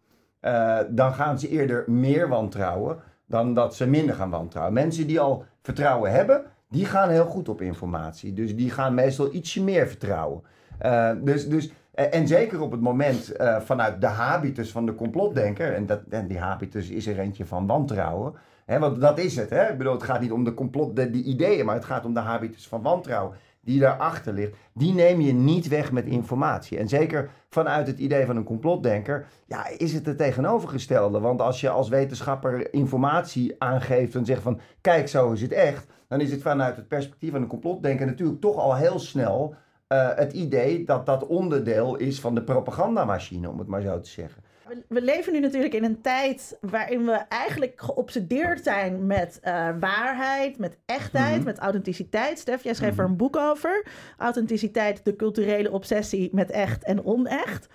dan 0.89 1.15
gaan 1.15 1.39
ze 1.39 1.49
eerder 1.49 1.85
meer 1.91 2.29
wantrouwen 2.29 3.03
dan 3.31 3.55
dat 3.55 3.75
ze 3.75 3.87
minder 3.87 4.15
gaan 4.15 4.31
wantrouwen. 4.31 4.75
Mensen 4.75 5.07
die 5.07 5.21
al 5.21 5.45
vertrouwen 5.63 6.11
hebben, 6.13 6.43
die 6.69 6.85
gaan 6.85 7.09
heel 7.09 7.25
goed 7.25 7.49
op 7.49 7.61
informatie. 7.61 8.33
Dus 8.33 8.57
die 8.57 8.71
gaan 8.71 8.95
meestal 8.95 9.35
ietsje 9.35 9.63
meer 9.63 9.89
vertrouwen. 9.89 10.43
Uh, 10.83 11.11
dus, 11.23 11.49
dus, 11.49 11.73
en 11.95 12.29
zeker 12.29 12.61
op 12.61 12.71
het 12.71 12.81
moment 12.81 13.33
uh, 13.41 13.61
vanuit 13.61 14.01
de 14.01 14.07
habitus 14.07 14.71
van 14.71 14.87
de 14.87 14.95
complotdenker, 14.95 15.75
en, 15.75 15.87
dat, 15.87 16.01
en 16.09 16.27
die 16.27 16.39
habitus 16.39 16.89
is 16.89 17.07
er 17.07 17.19
eentje 17.19 17.47
van 17.47 17.67
wantrouwen. 17.67 18.35
Want 18.67 19.01
dat 19.01 19.19
is 19.19 19.37
het. 19.37 19.51
Hè? 19.51 19.71
Ik 19.71 19.79
bedoel, 19.79 19.93
het 19.93 20.03
gaat 20.03 20.21
niet 20.21 20.33
om 20.33 20.45
de 20.45 20.55
complot, 20.55 20.97
de, 20.97 21.11
die 21.11 21.25
ideeën, 21.25 21.65
maar 21.67 21.75
het 21.75 21.85
gaat 21.85 22.05
om 22.05 22.15
de 22.15 22.21
habitus 22.21 22.69
van 22.69 22.83
wantrouwen 22.83 23.37
die 23.61 23.81
daarachter 23.81 24.33
ligt, 24.33 24.57
die 24.73 24.93
neem 24.93 25.21
je 25.21 25.33
niet 25.33 25.69
weg 25.69 25.93
met 25.93 26.07
informatie. 26.07 26.79
En 26.79 26.89
zeker 26.89 27.31
vanuit 27.49 27.87
het 27.87 27.99
idee 27.99 28.27
van 28.27 28.37
een 28.37 28.45
complotdenker, 28.45 29.27
ja, 29.47 29.69
is 29.69 29.93
het 29.93 30.07
het 30.07 30.19
tegenovergestelde. 30.19 31.21
Want 31.21 31.41
als 31.41 31.61
je 31.61 31.69
als 31.69 31.89
wetenschapper 31.89 32.75
informatie 32.75 33.55
aangeeft 33.59 34.15
en 34.15 34.25
zegt 34.25 34.43
van, 34.43 34.61
kijk, 34.81 35.09
zo 35.09 35.33
is 35.33 35.43
het 35.43 35.53
echt, 35.53 35.87
dan 36.09 36.21
is 36.21 36.31
het 36.31 36.43
vanuit 36.43 36.77
het 36.77 36.89
perspectief 36.89 37.31
van 37.31 37.43
een 37.43 37.49
complotdenker 37.49 38.07
natuurlijk 38.07 38.41
toch 38.41 38.57
al 38.57 38.77
heel 38.77 38.99
snel 38.99 39.55
uh, 39.93 40.09
het 40.15 40.33
idee 40.33 40.85
dat 40.85 41.07
dat 41.07 41.27
onderdeel 41.27 41.97
is 41.97 42.21
van 42.21 42.35
de 42.35 42.43
propagandamachine, 42.43 43.49
om 43.49 43.59
het 43.59 43.69
maar 43.69 43.83
zo 43.83 44.01
te 44.01 44.11
zeggen. 44.11 44.43
We 44.89 45.03
leven 45.03 45.33
nu 45.33 45.41
natuurlijk 45.41 45.75
in 45.75 45.85
een 45.85 46.01
tijd 46.01 46.59
waarin 46.61 47.05
we 47.05 47.13
eigenlijk 47.13 47.81
geobsedeerd 47.81 48.63
zijn 48.63 49.07
met 49.07 49.41
uh, 49.45 49.69
waarheid, 49.81 50.59
met 50.59 50.77
echtheid, 50.87 51.29
mm-hmm. 51.29 51.45
met 51.45 51.59
authenticiteit. 51.59 52.39
Stef, 52.39 52.63
jij 52.63 52.75
schreef 52.75 52.99
er 52.99 53.05
een 53.05 53.17
boek 53.17 53.37
over. 53.37 53.87
Authenticiteit, 54.19 55.05
de 55.05 55.17
culturele 55.17 55.71
obsessie 55.71 56.29
met 56.33 56.51
echt 56.51 56.85
en 56.85 57.05
onecht. 57.05 57.69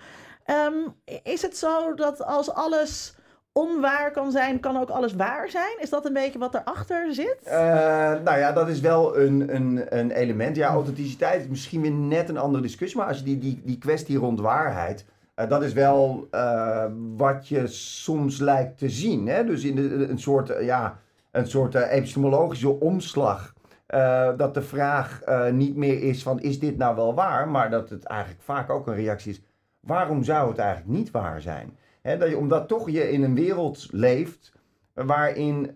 Um, 0.46 0.94
is 1.22 1.42
het 1.42 1.56
zo 1.56 1.94
dat 1.94 2.24
als 2.24 2.50
alles 2.50 3.14
onwaar 3.52 4.10
kan 4.10 4.30
zijn, 4.30 4.60
kan 4.60 4.76
ook 4.76 4.90
alles 4.90 5.14
waar 5.14 5.50
zijn? 5.50 5.76
Is 5.78 5.90
dat 5.90 6.06
een 6.06 6.12
beetje 6.12 6.38
wat 6.38 6.54
erachter 6.54 7.14
zit? 7.14 7.38
Uh, 7.46 7.52
nou 8.24 8.38
ja, 8.38 8.52
dat 8.52 8.68
is 8.68 8.80
wel 8.80 9.18
een, 9.18 9.54
een, 9.54 9.98
een 9.98 10.10
element. 10.10 10.56
Ja, 10.56 10.68
authenticiteit 10.68 11.40
is 11.40 11.48
misschien 11.48 11.80
weer 11.80 11.90
net 11.90 12.28
een 12.28 12.38
andere 12.38 12.62
discussie. 12.62 12.98
Maar 12.98 13.08
als 13.08 13.18
je 13.18 13.24
die, 13.24 13.38
die, 13.38 13.60
die 13.64 13.78
kwestie 13.78 14.18
rond 14.18 14.40
waarheid 14.40 15.04
uh, 15.36 15.48
dat 15.48 15.62
is 15.62 15.72
wel 15.72 16.28
uh, 16.30 16.84
wat 17.16 17.48
je 17.48 17.66
soms 17.66 18.38
lijkt 18.38 18.78
te 18.78 18.88
zien. 18.88 19.26
Hè? 19.26 19.44
Dus 19.44 19.64
in 19.64 19.78
een 20.10 20.18
soort, 20.18 20.50
uh, 20.50 20.64
ja, 20.64 20.98
een 21.30 21.46
soort 21.46 21.74
epistemologische 21.74 22.80
omslag. 22.80 23.54
dat 24.36 24.54
de 24.54 24.62
vraag 24.62 25.20
niet 25.52 25.76
meer 25.76 26.02
is 26.02 26.22
van 26.22 26.40
is 26.40 26.58
dit 26.58 26.76
nou 26.76 26.96
wel 26.96 27.14
waar, 27.14 27.48
maar 27.48 27.70
dat 27.70 27.90
het 27.90 28.04
eigenlijk 28.04 28.42
vaak 28.42 28.70
ook 28.70 28.86
een 28.86 28.94
reactie 28.94 29.32
is. 29.32 29.42
Waarom 29.80 30.24
zou 30.24 30.48
het 30.48 30.58
eigenlijk 30.58 30.98
niet 30.98 31.10
waar 31.10 31.40
zijn? 31.40 31.78
Dat 32.02 32.28
je, 32.28 32.36
omdat 32.36 32.68
toch 32.68 32.90
je 32.90 33.10
in 33.10 33.22
een 33.22 33.34
wereld 33.34 33.88
leeft 33.90 34.52
waarin 34.94 35.70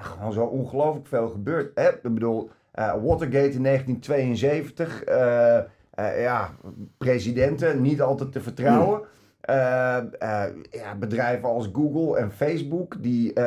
gewoon 0.00 0.32
zo 0.32 0.44
ongelooflijk 0.44 1.06
veel 1.06 1.28
gebeurt. 1.28 1.78
Ik 1.78 2.00
bedoel, 2.02 2.50
Watergate 2.74 3.52
in 3.52 3.62
1972 3.62 5.08
uh, 5.08 5.58
ja, 5.96 6.50
presidenten 6.98 7.82
niet 7.82 8.02
altijd 8.02 8.32
te 8.32 8.40
vertrouwen. 8.40 9.00
Uh, 9.50 9.96
uh, 10.22 10.44
ja, 10.70 10.94
bedrijven 10.98 11.48
als 11.48 11.68
Google 11.72 12.18
en 12.18 12.32
Facebook 12.32 13.02
die 13.02 13.40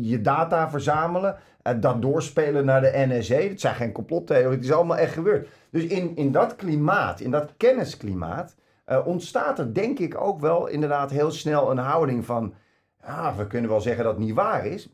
je 0.00 0.20
data 0.22 0.70
verzamelen, 0.70 1.36
dat 1.80 2.02
doorspelen 2.02 2.64
naar 2.64 2.80
de 2.80 3.04
NSA. 3.08 3.48
Dat 3.48 3.60
zijn 3.60 3.74
geen 3.74 3.92
complottheorieën, 3.92 4.50
het 4.50 4.64
is 4.64 4.72
allemaal 4.72 4.96
echt 4.96 5.12
gebeurd. 5.12 5.48
Dus 5.70 5.84
in, 5.84 6.16
in 6.16 6.32
dat 6.32 6.56
klimaat, 6.56 7.20
in 7.20 7.30
dat 7.30 7.52
kennisklimaat, 7.56 8.54
ontstaat 9.04 9.58
er 9.58 9.74
denk 9.74 9.98
ik 9.98 10.20
ook 10.20 10.40
wel 10.40 10.66
inderdaad 10.66 11.10
heel 11.10 11.30
snel 11.30 11.70
een 11.70 11.78
houding 11.78 12.24
van, 12.24 12.54
ah, 13.00 13.36
we 13.36 13.46
kunnen 13.46 13.70
wel 13.70 13.80
zeggen 13.80 14.04
dat 14.04 14.16
het 14.16 14.24
niet 14.24 14.34
waar 14.34 14.66
is, 14.66 14.88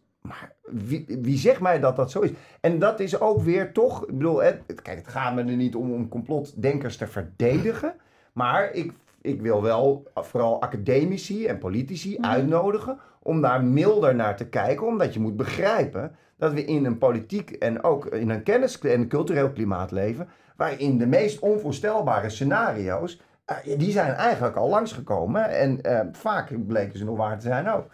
wie, 0.73 1.19
wie, 1.21 1.39
zegt 1.39 1.61
mij 1.61 1.81
dat 1.81 1.97
dat 1.97 2.11
zo 2.11 2.21
is? 2.21 2.31
En 2.61 2.79
dat 2.79 3.01
is 3.01 3.21
ook 3.21 3.41
weer 3.41 3.73
toch, 3.73 4.03
ik 4.07 4.17
bedoel, 4.17 4.43
het, 4.43 4.63
kijk, 4.83 4.99
het 4.99 5.09
gaat 5.09 5.35
me 5.35 5.41
er 5.41 5.57
niet 5.57 5.75
om 5.75 5.93
om 5.93 6.09
complotdenkers 6.09 6.97
te 6.97 7.07
verdedigen. 7.07 7.95
Maar 8.33 8.73
ik, 8.73 8.93
ik 9.21 9.41
wil 9.41 9.63
wel 9.63 10.11
vooral 10.15 10.63
academici 10.63 11.47
en 11.47 11.59
politici 11.59 12.17
mm. 12.19 12.25
uitnodigen 12.25 12.99
om 13.23 13.41
daar 13.41 13.65
milder 13.65 14.15
naar 14.15 14.37
te 14.37 14.49
kijken. 14.49 14.87
Omdat 14.87 15.15
je 15.15 15.21
moet 15.21 15.37
begrijpen 15.37 16.17
dat 16.37 16.53
we 16.53 16.65
in 16.65 16.85
een 16.85 16.99
politiek 16.99 17.51
en 17.51 17.83
ook 17.83 18.07
in 18.07 18.31
een 18.31 18.43
kennis- 18.43 18.79
en 18.79 19.09
cultureel 19.09 19.51
klimaat 19.51 19.91
leven. 19.91 20.29
waarin 20.57 20.99
de 20.99 21.07
meest 21.07 21.39
onvoorstelbare 21.39 22.31
scenario's. 22.31 23.21
Uh, 23.67 23.79
die 23.79 23.91
zijn 23.91 24.13
eigenlijk 24.13 24.57
al 24.57 24.69
langsgekomen. 24.69 25.49
En 25.51 25.79
uh, 25.83 26.01
vaak 26.13 26.67
bleken 26.67 26.99
ze 26.99 27.05
nog 27.05 27.17
waar 27.17 27.39
te 27.39 27.47
zijn 27.47 27.69
ook 27.69 27.87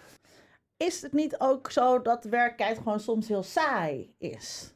is 0.76 1.02
het 1.02 1.12
niet 1.12 1.34
ook 1.38 1.70
zo 1.70 2.02
dat 2.02 2.24
werkelijkheid 2.24 2.78
gewoon 2.78 3.00
soms 3.00 3.28
heel 3.28 3.42
saai 3.42 4.14
is? 4.18 4.74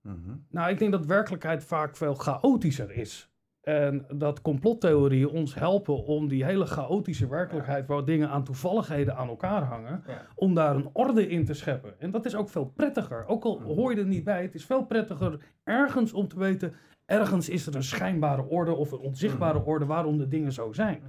Mm-hmm. 0.00 0.44
Nou, 0.48 0.70
ik 0.70 0.78
denk 0.78 0.92
dat 0.92 1.06
werkelijkheid 1.06 1.64
vaak 1.64 1.96
veel 1.96 2.14
chaotischer 2.14 2.90
is. 2.90 3.32
En 3.62 4.06
dat 4.14 4.40
complottheorieën 4.40 5.28
ons 5.28 5.54
helpen 5.54 6.04
om 6.04 6.28
die 6.28 6.44
hele 6.44 6.66
chaotische 6.66 7.28
werkelijkheid, 7.28 7.86
waar 7.86 8.04
dingen 8.04 8.28
aan 8.28 8.44
toevalligheden 8.44 9.16
aan 9.16 9.28
elkaar 9.28 9.62
hangen, 9.62 10.02
ja. 10.06 10.26
om 10.34 10.54
daar 10.54 10.76
een 10.76 10.90
orde 10.92 11.28
in 11.28 11.44
te 11.44 11.54
scheppen. 11.54 12.00
En 12.00 12.10
dat 12.10 12.24
is 12.24 12.34
ook 12.34 12.48
veel 12.48 12.64
prettiger. 12.64 13.26
Ook 13.26 13.44
al 13.44 13.60
hoor 13.60 13.94
je 13.94 14.00
er 14.00 14.06
niet 14.06 14.24
bij, 14.24 14.42
het 14.42 14.54
is 14.54 14.64
veel 14.64 14.84
prettiger 14.84 15.38
ergens 15.64 16.12
om 16.12 16.28
te 16.28 16.38
weten, 16.38 16.74
ergens 17.06 17.48
is 17.48 17.66
er 17.66 17.74
een 17.74 17.82
schijnbare 17.82 18.48
orde 18.48 18.74
of 18.74 18.92
een 18.92 18.98
onzichtbare 18.98 19.58
mm-hmm. 19.58 19.72
orde 19.72 19.86
waarom 19.86 20.18
de 20.18 20.28
dingen 20.28 20.52
zo 20.52 20.72
zijn. 20.72 21.02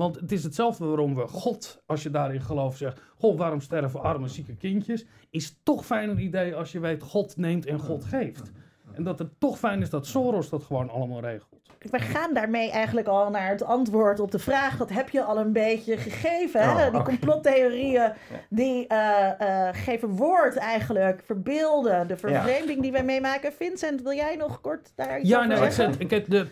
Want 0.00 0.16
het 0.16 0.32
is 0.32 0.44
hetzelfde 0.44 0.86
waarom 0.86 1.14
we 1.14 1.26
God, 1.26 1.82
als 1.86 2.02
je 2.02 2.10
daarin 2.10 2.40
gelooft, 2.40 2.78
zegt: 2.78 3.00
God, 3.18 3.38
waarom 3.38 3.60
sterven 3.60 4.02
arme, 4.02 4.28
zieke 4.28 4.56
kindjes? 4.56 5.06
Is 5.30 5.58
toch 5.62 5.86
fijn 5.86 6.08
een 6.08 6.18
idee 6.18 6.54
als 6.54 6.72
je 6.72 6.80
weet: 6.80 7.02
God 7.02 7.36
neemt 7.36 7.66
en 7.66 7.78
God 7.78 8.04
geeft. 8.04 8.50
En 8.92 9.02
dat 9.02 9.18
het 9.18 9.28
toch 9.38 9.58
fijn 9.58 9.80
is 9.80 9.90
dat 9.90 10.06
Soros 10.06 10.48
dat 10.48 10.62
gewoon 10.62 10.90
allemaal 10.90 11.20
regelt. 11.20 11.60
We 11.78 11.98
gaan 11.98 12.34
daarmee 12.34 12.70
eigenlijk 12.70 13.06
al 13.06 13.30
naar 13.30 13.48
het 13.48 13.62
antwoord 13.62 14.20
op 14.20 14.30
de 14.30 14.38
vraag. 14.38 14.76
Dat 14.76 14.90
heb 14.90 15.08
je 15.08 15.22
al 15.22 15.38
een 15.38 15.52
beetje 15.52 15.96
gegeven. 15.96 16.60
Hè? 16.60 16.86
Oh, 16.86 16.92
die 16.92 17.02
complottheorieën 17.02 18.12
die 18.48 18.86
uh, 18.88 19.30
uh, 19.40 19.68
geven 19.72 20.08
woord 20.08 20.56
eigenlijk, 20.56 21.22
verbeelden 21.24 22.08
de 22.08 22.16
vervreemding 22.16 22.76
ja. 22.76 22.82
die 22.82 22.92
wij 22.92 23.04
meemaken. 23.04 23.52
Vincent, 23.52 24.02
wil 24.02 24.12
jij 24.12 24.36
nog 24.36 24.60
kort 24.60 24.92
daar 24.94 25.20
iets 25.20 25.28
ja, 25.28 25.36
over 25.36 25.48
nou, 25.48 25.70
zeggen? 25.70 26.00
Ik, 26.00 26.10
ik, 26.10 26.30
de, 26.30 26.46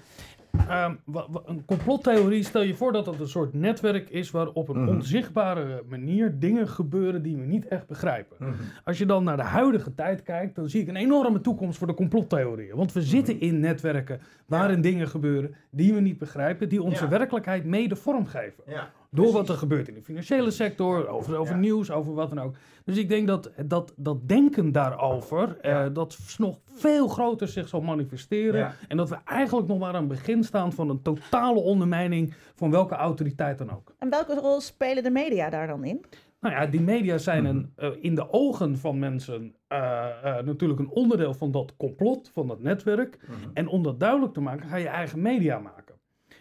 Um, 0.70 0.98
een 1.46 1.64
complottheorie, 1.64 2.42
stel 2.42 2.62
je 2.62 2.74
voor 2.74 2.92
dat 2.92 3.04
dat 3.04 3.20
een 3.20 3.28
soort 3.28 3.54
netwerk 3.54 4.10
is 4.10 4.30
waar 4.30 4.48
op 4.48 4.68
een 4.68 4.82
mm. 4.82 4.88
onzichtbare 4.88 5.82
manier 5.88 6.38
dingen 6.38 6.68
gebeuren 6.68 7.22
die 7.22 7.36
we 7.36 7.44
niet 7.44 7.68
echt 7.68 7.86
begrijpen. 7.86 8.36
Mm. 8.40 8.54
Als 8.84 8.98
je 8.98 9.06
dan 9.06 9.24
naar 9.24 9.36
de 9.36 9.42
huidige 9.42 9.94
tijd 9.94 10.22
kijkt, 10.22 10.54
dan 10.54 10.68
zie 10.68 10.80
ik 10.80 10.88
een 10.88 10.96
enorme 10.96 11.40
toekomst 11.40 11.78
voor 11.78 11.86
de 11.86 11.94
complottheorieën. 11.94 12.76
Want 12.76 12.92
we 12.92 13.02
zitten 13.02 13.34
mm. 13.34 13.40
in 13.40 13.60
netwerken 13.60 14.20
waarin 14.46 14.76
ja. 14.76 14.82
dingen 14.82 15.08
gebeuren 15.08 15.54
die 15.70 15.94
we 15.94 16.00
niet 16.00 16.18
begrijpen, 16.18 16.68
die 16.68 16.82
onze 16.82 17.04
ja. 17.04 17.10
werkelijkheid 17.10 17.64
mede 17.64 17.96
vormgeven. 17.96 18.62
Ja. 18.66 18.90
Door 19.10 19.32
wat 19.32 19.48
er 19.48 19.54
gebeurt 19.56 19.88
in 19.88 19.94
de 19.94 20.02
financiële 20.02 20.50
sector, 20.50 21.08
over, 21.08 21.36
over 21.36 21.54
Ja. 21.54 21.60
nieuws, 21.60 21.90
over 21.90 22.14
wat 22.14 22.28
dan 22.28 22.40
ook. 22.40 22.54
Dus 22.84 22.96
ik 22.96 23.08
denk 23.08 23.26
dat 23.26 23.50
dat, 23.66 23.92
dat 23.96 24.28
denken 24.28 24.72
daarover, 24.72 25.58
eh, 25.60 25.86
dat 25.92 26.18
nog 26.38 26.58
veel 26.64 27.08
groter 27.08 27.48
zich 27.48 27.68
zal 27.68 27.80
manifesteren. 27.80 28.60
Ja. 28.60 28.74
En 28.88 28.96
dat 28.96 29.08
we 29.08 29.16
eigenlijk 29.24 29.68
nog 29.68 29.78
maar 29.78 29.88
aan 29.94 29.94
het 29.94 30.08
begin 30.08 30.44
staan 30.44 30.72
van 30.72 30.88
een 30.88 31.02
totale 31.02 31.60
ondermijning 31.60 32.34
van 32.54 32.70
welke 32.70 32.94
autoriteit 32.94 33.58
dan 33.58 33.70
ook. 33.70 33.94
En 33.98 34.10
welke 34.10 34.34
rol 34.34 34.60
spelen 34.60 35.02
de 35.02 35.10
media 35.10 35.50
daar 35.50 35.66
dan 35.66 35.84
in? 35.84 36.04
Nou 36.40 36.54
ja, 36.54 36.66
die 36.66 36.80
media 36.80 37.18
zijn 37.18 37.44
een, 37.44 37.72
eh, 37.76 37.90
in 38.00 38.14
de 38.14 38.32
ogen 38.32 38.78
van 38.78 38.98
mensen 38.98 39.54
eh, 39.68 40.08
eh, 40.38 40.44
natuurlijk 40.44 40.80
een 40.80 40.88
onderdeel 40.90 41.34
van 41.34 41.50
dat 41.50 41.76
complot, 41.76 42.30
van 42.32 42.46
dat 42.46 42.60
netwerk. 42.62 43.18
En 43.54 43.68
om 43.68 43.82
dat 43.82 44.00
duidelijk 44.00 44.32
te 44.32 44.40
maken, 44.40 44.68
ga 44.68 44.76
je 44.76 44.88
eigen 44.88 45.22
media 45.22 45.58
maken. 45.58 45.94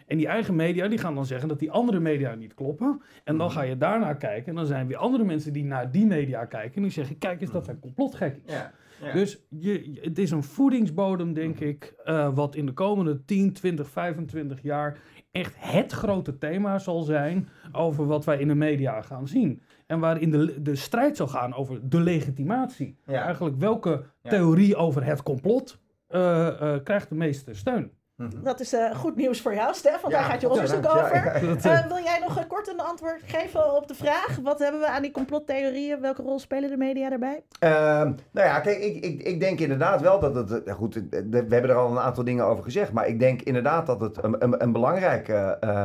En 0.08 0.16
die 0.16 0.26
eigen 0.26 0.56
media 0.56 0.88
die 0.88 0.98
gaan 0.98 1.14
dan 1.14 1.26
zeggen 1.26 1.48
dat 1.48 1.58
die 1.58 1.70
andere 1.70 2.00
media 2.00 2.34
niet 2.34 2.54
kloppen. 2.54 3.02
En 3.24 3.36
dan 3.38 3.50
ga 3.50 3.62
je 3.62 3.76
daarnaar 3.76 4.16
kijken. 4.16 4.48
En 4.48 4.54
dan 4.54 4.66
zijn 4.66 4.86
weer 4.86 4.96
andere 4.96 5.24
mensen 5.24 5.52
die 5.52 5.64
naar 5.64 5.90
die 5.90 6.06
media 6.06 6.44
kijken. 6.44 6.76
En 6.76 6.82
die 6.82 6.90
zeggen, 6.90 7.18
kijk 7.18 7.40
eens, 7.40 7.50
dat 7.50 7.64
zijn 7.64 7.78
complotgekkies. 7.80 8.52
Ja. 8.52 8.72
Ja. 9.02 9.12
Dus 9.12 9.38
je, 9.48 9.98
het 10.02 10.18
is 10.18 10.30
een 10.30 10.42
voedingsbodem, 10.42 11.32
denk 11.32 11.60
ik, 11.60 11.94
eh, 12.04 12.34
wat 12.34 12.54
in 12.54 12.66
de 12.66 12.72
komende 12.72 13.24
10, 13.24 13.52
20, 13.52 13.88
25 13.90 14.62
jaar 14.62 14.98
echt 15.30 15.54
het 15.58 15.92
grote 15.92 16.38
thema 16.38 16.78
zal 16.78 17.02
zijn 17.02 17.48
over 17.72 18.06
wat 18.06 18.24
wij 18.24 18.38
in 18.38 18.48
de 18.48 18.54
media 18.54 19.00
gaan 19.02 19.28
zien. 19.28 19.62
En 19.86 19.98
waarin 20.00 20.30
de, 20.30 20.62
de 20.62 20.76
strijd 20.76 21.16
zal 21.16 21.26
gaan 21.28 21.54
over 21.54 21.88
de 21.88 22.00
legitimatie. 22.00 22.98
Ja. 23.06 23.22
Eigenlijk 23.24 23.56
welke 23.56 24.04
Ja. 24.22 24.30
theorie 24.30 24.76
over 24.76 25.04
het 25.04 25.22
complot 25.22 25.78
eh, 26.06 26.46
eh, 26.74 26.82
krijgt 26.84 27.08
de 27.08 27.14
meeste 27.14 27.54
steun. 27.54 27.90
Dat 28.26 28.60
is 28.60 28.72
eh, 28.72 28.94
goed 28.94 29.16
nieuws 29.16 29.40
voor 29.40 29.54
jou, 29.54 29.74
Stef, 29.74 30.00
want 30.00 30.12
Ja, 30.12 30.20
daar 30.20 30.30
gaat 30.30 30.40
je 30.40 30.48
onderzoek 30.48 30.84
ja, 30.84 30.90
over. 30.90 31.14
ja, 31.14 31.32
eh, 31.32 31.78
Eh, 31.78 31.86
wil 31.86 31.98
jij 31.98 32.18
nog 32.26 32.46
kort 32.46 32.68
een 32.68 32.80
antwoord 32.80 33.22
geven 33.26 33.76
op 33.76 33.88
de 33.88 33.94
vraag? 33.94 34.38
Wat 34.42 34.58
hebben 34.58 34.80
we 34.80 34.86
aan 34.86 35.02
die 35.02 35.10
complottheorieën? 35.10 36.00
Welke 36.00 36.22
rol 36.22 36.38
spelen 36.38 36.70
de 36.70 36.76
media 36.76 37.08
daarbij? 37.08 37.42
Ehm, 37.58 38.12
nou 38.30 38.46
ja, 38.46 38.60
kijk, 38.60 38.78
ik, 38.78 39.04
ik, 39.04 39.22
ik 39.22 39.40
denk 39.40 39.60
inderdaad 39.60 40.00
wel 40.00 40.20
dat 40.20 40.34
het. 40.34 40.70
Goed, 40.70 40.94
we 41.10 41.46
hebben 41.48 41.70
er 41.70 41.74
al 41.74 41.90
een 41.90 41.98
aantal 41.98 42.24
dingen 42.24 42.44
over 42.44 42.64
gezegd. 42.64 42.92
Maar 42.92 43.06
ik 43.08 43.20
denk 43.20 43.42
inderdaad 43.42 43.86
dat 43.86 44.00
het 44.00 44.22
een, 44.24 44.42
een, 44.44 44.62
een 44.62 44.72
belangrijk 44.72 45.28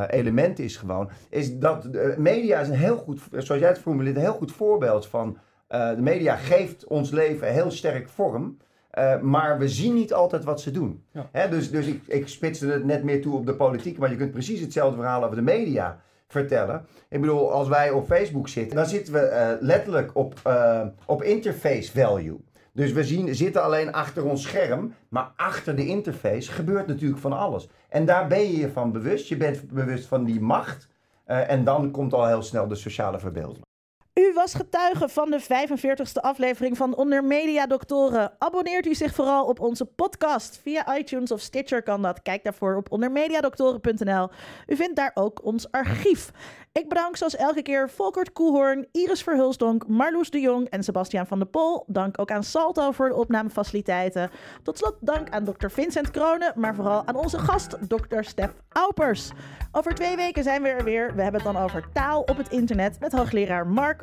element 0.10 0.60
is 0.60 0.78
gewoon. 0.78 1.10
Is 1.30 1.58
dat 1.58 1.84
de 1.84 2.16
media 2.18 2.60
is 2.60 2.68
een 2.68 2.76
heel 2.76 2.98
goed, 2.98 3.22
zoals 3.32 3.62
jij 3.62 3.70
het 3.70 3.80
formuleert, 3.80 4.16
een 4.16 4.22
heel 4.22 4.34
goed 4.34 4.52
voorbeeld 4.52 5.08
van. 5.08 5.38
de 5.68 5.96
media 6.00 6.36
geeft 6.36 6.88
ons 6.88 7.12
leven 7.12 7.48
heel 7.48 7.72
sterk 7.72 8.10
vorm. 8.10 8.58
Eh, 8.94 9.20
maar 9.20 9.58
we 9.58 9.68
zien 9.68 9.94
niet 9.94 10.14
altijd 10.14 10.44
wat 10.44 10.62
ze 10.62 10.72
doen. 10.72 11.04
Ja. 11.12 11.48
Dus 11.48 11.72
dus 11.72 11.88
ik, 11.88 12.02
ik 12.08 12.28
spitste 12.28 12.68
het 12.68 12.86
net 12.86 13.04
meer 13.04 13.22
toe 13.22 13.38
op 13.38 13.46
de 13.46 13.56
politiek. 13.56 13.98
Maar 13.98 14.10
je 14.10 14.16
kunt 14.16 14.32
precies 14.32 14.60
hetzelfde 14.60 14.96
verhaal 14.98 15.24
over 15.24 15.36
de 15.36 15.42
media 15.42 16.00
vertellen. 16.28 16.86
Ik 17.10 17.22
bedoel, 17.22 17.52
als 17.52 17.68
wij 17.68 17.92
op 17.92 18.06
Facebook 18.06 18.48
zitten, 18.48 18.76
dan 18.76 18.86
zitten 18.86 19.14
we 19.14 19.20
eh, 19.20 19.52
letterlijk 19.60 20.16
op, 20.16 20.40
eh, 20.44 20.82
op 21.06 21.24
interface 21.24 21.92
value. 21.92 22.44
Dus 22.74 22.92
we 22.92 23.04
zien, 23.04 23.36
zitten 23.36 23.64
alleen 23.64 23.92
achter 23.92 24.26
ons 24.26 24.42
scherm, 24.44 24.94
maar 25.10 25.32
achter 25.36 25.76
de 25.76 25.86
interface 25.86 26.52
gebeurt 26.52 26.88
natuurlijk 26.88 27.22
van 27.22 27.34
alles. 27.34 27.70
En 27.90 28.06
daar 28.06 28.28
ben 28.28 28.42
je 28.42 28.58
je 28.58 28.70
van 28.70 28.92
bewust. 28.92 29.28
Je 29.28 29.38
bent 29.38 29.72
bewust 29.72 30.06
van 30.06 30.24
die 30.24 30.42
macht. 30.42 30.92
en 31.26 31.64
dan 31.64 31.92
komt 31.92 32.14
al 32.14 32.28
heel 32.28 32.42
snel 32.42 32.68
de 32.68 32.76
sociale 32.76 33.20
verbeelding. 33.20 33.66
U 34.14 34.34
was 34.34 34.54
getuige 34.54 35.10
van 35.10 35.32
de 35.32 35.42
45ste 35.42 36.22
aflevering 36.22 36.78
van 36.78 36.96
Onder 36.96 37.24
Media 37.24 37.68
Doctoren. 37.68 38.32
Abonneert 38.38 38.86
u 38.86 38.96
zich 38.96 39.14
vooral 39.14 39.46
op 39.46 39.60
onze 39.60 39.86
podcast. 39.86 40.60
Via 40.62 40.98
iTunes 40.98 41.32
of 41.32 41.40
Stitcher 41.40 41.84
kan 41.84 42.02
dat. 42.02 42.22
Kijk 42.22 42.44
daarvoor 42.44 42.76
op 42.76 42.92
ondermediadoktoren.nl. 42.92 44.30
U 44.68 44.76
vindt 44.76 44.96
daar 44.96 45.12
ook 45.14 45.44
ons 45.44 45.72
archief. 45.72 46.32
Ik 46.72 46.90
bedank 46.90 47.18
zoals 47.18 47.36
elke 47.36 47.62
keer 47.62 47.90
Volkert 47.90 48.32
Koehoorn, 48.32 48.88
Iris 48.92 49.24
Verhulsdonk, 49.24 49.88
Marloes 49.88 50.30
de 50.30 50.40
Jong 50.40 50.70
en 50.70 50.84
Sebastiaan 50.84 51.28
van 51.28 51.40
der 51.40 51.48
Pol. 51.48 51.84
Dank 51.88 52.20
ook 52.20 52.32
aan 52.32 52.44
Salto 52.44 52.92
voor 52.92 53.10
de 53.10 53.16
opnamefaciliteiten. 53.16 54.30
Tot 54.64 54.78
slot 54.78 54.96
dank 55.00 55.30
aan 55.30 55.44
dokter 55.44 55.72
Vincent 55.72 56.12
Kronen, 56.12 56.54
maar 56.56 56.76
vooral 56.76 57.08
aan 57.08 57.16
onze 57.16 57.40
gast, 57.40 57.90
dokter 57.90 58.24
Stef 58.24 58.54
Aupers. 58.70 59.32
Over 59.72 59.96
twee 59.96 60.16
weken 60.16 60.44
zijn 60.44 60.62
we 60.62 60.68
er 60.68 60.84
weer. 60.84 61.16
We 61.16 61.22
hebben 61.22 61.42
het 61.44 61.54
dan 61.54 61.64
over 61.64 61.84
taal 61.94 62.22
op 62.22 62.38
het 62.38 62.50
internet 62.50 63.00
met 63.00 63.12
hoogleraar 63.12 63.68
Mark 63.68 64.03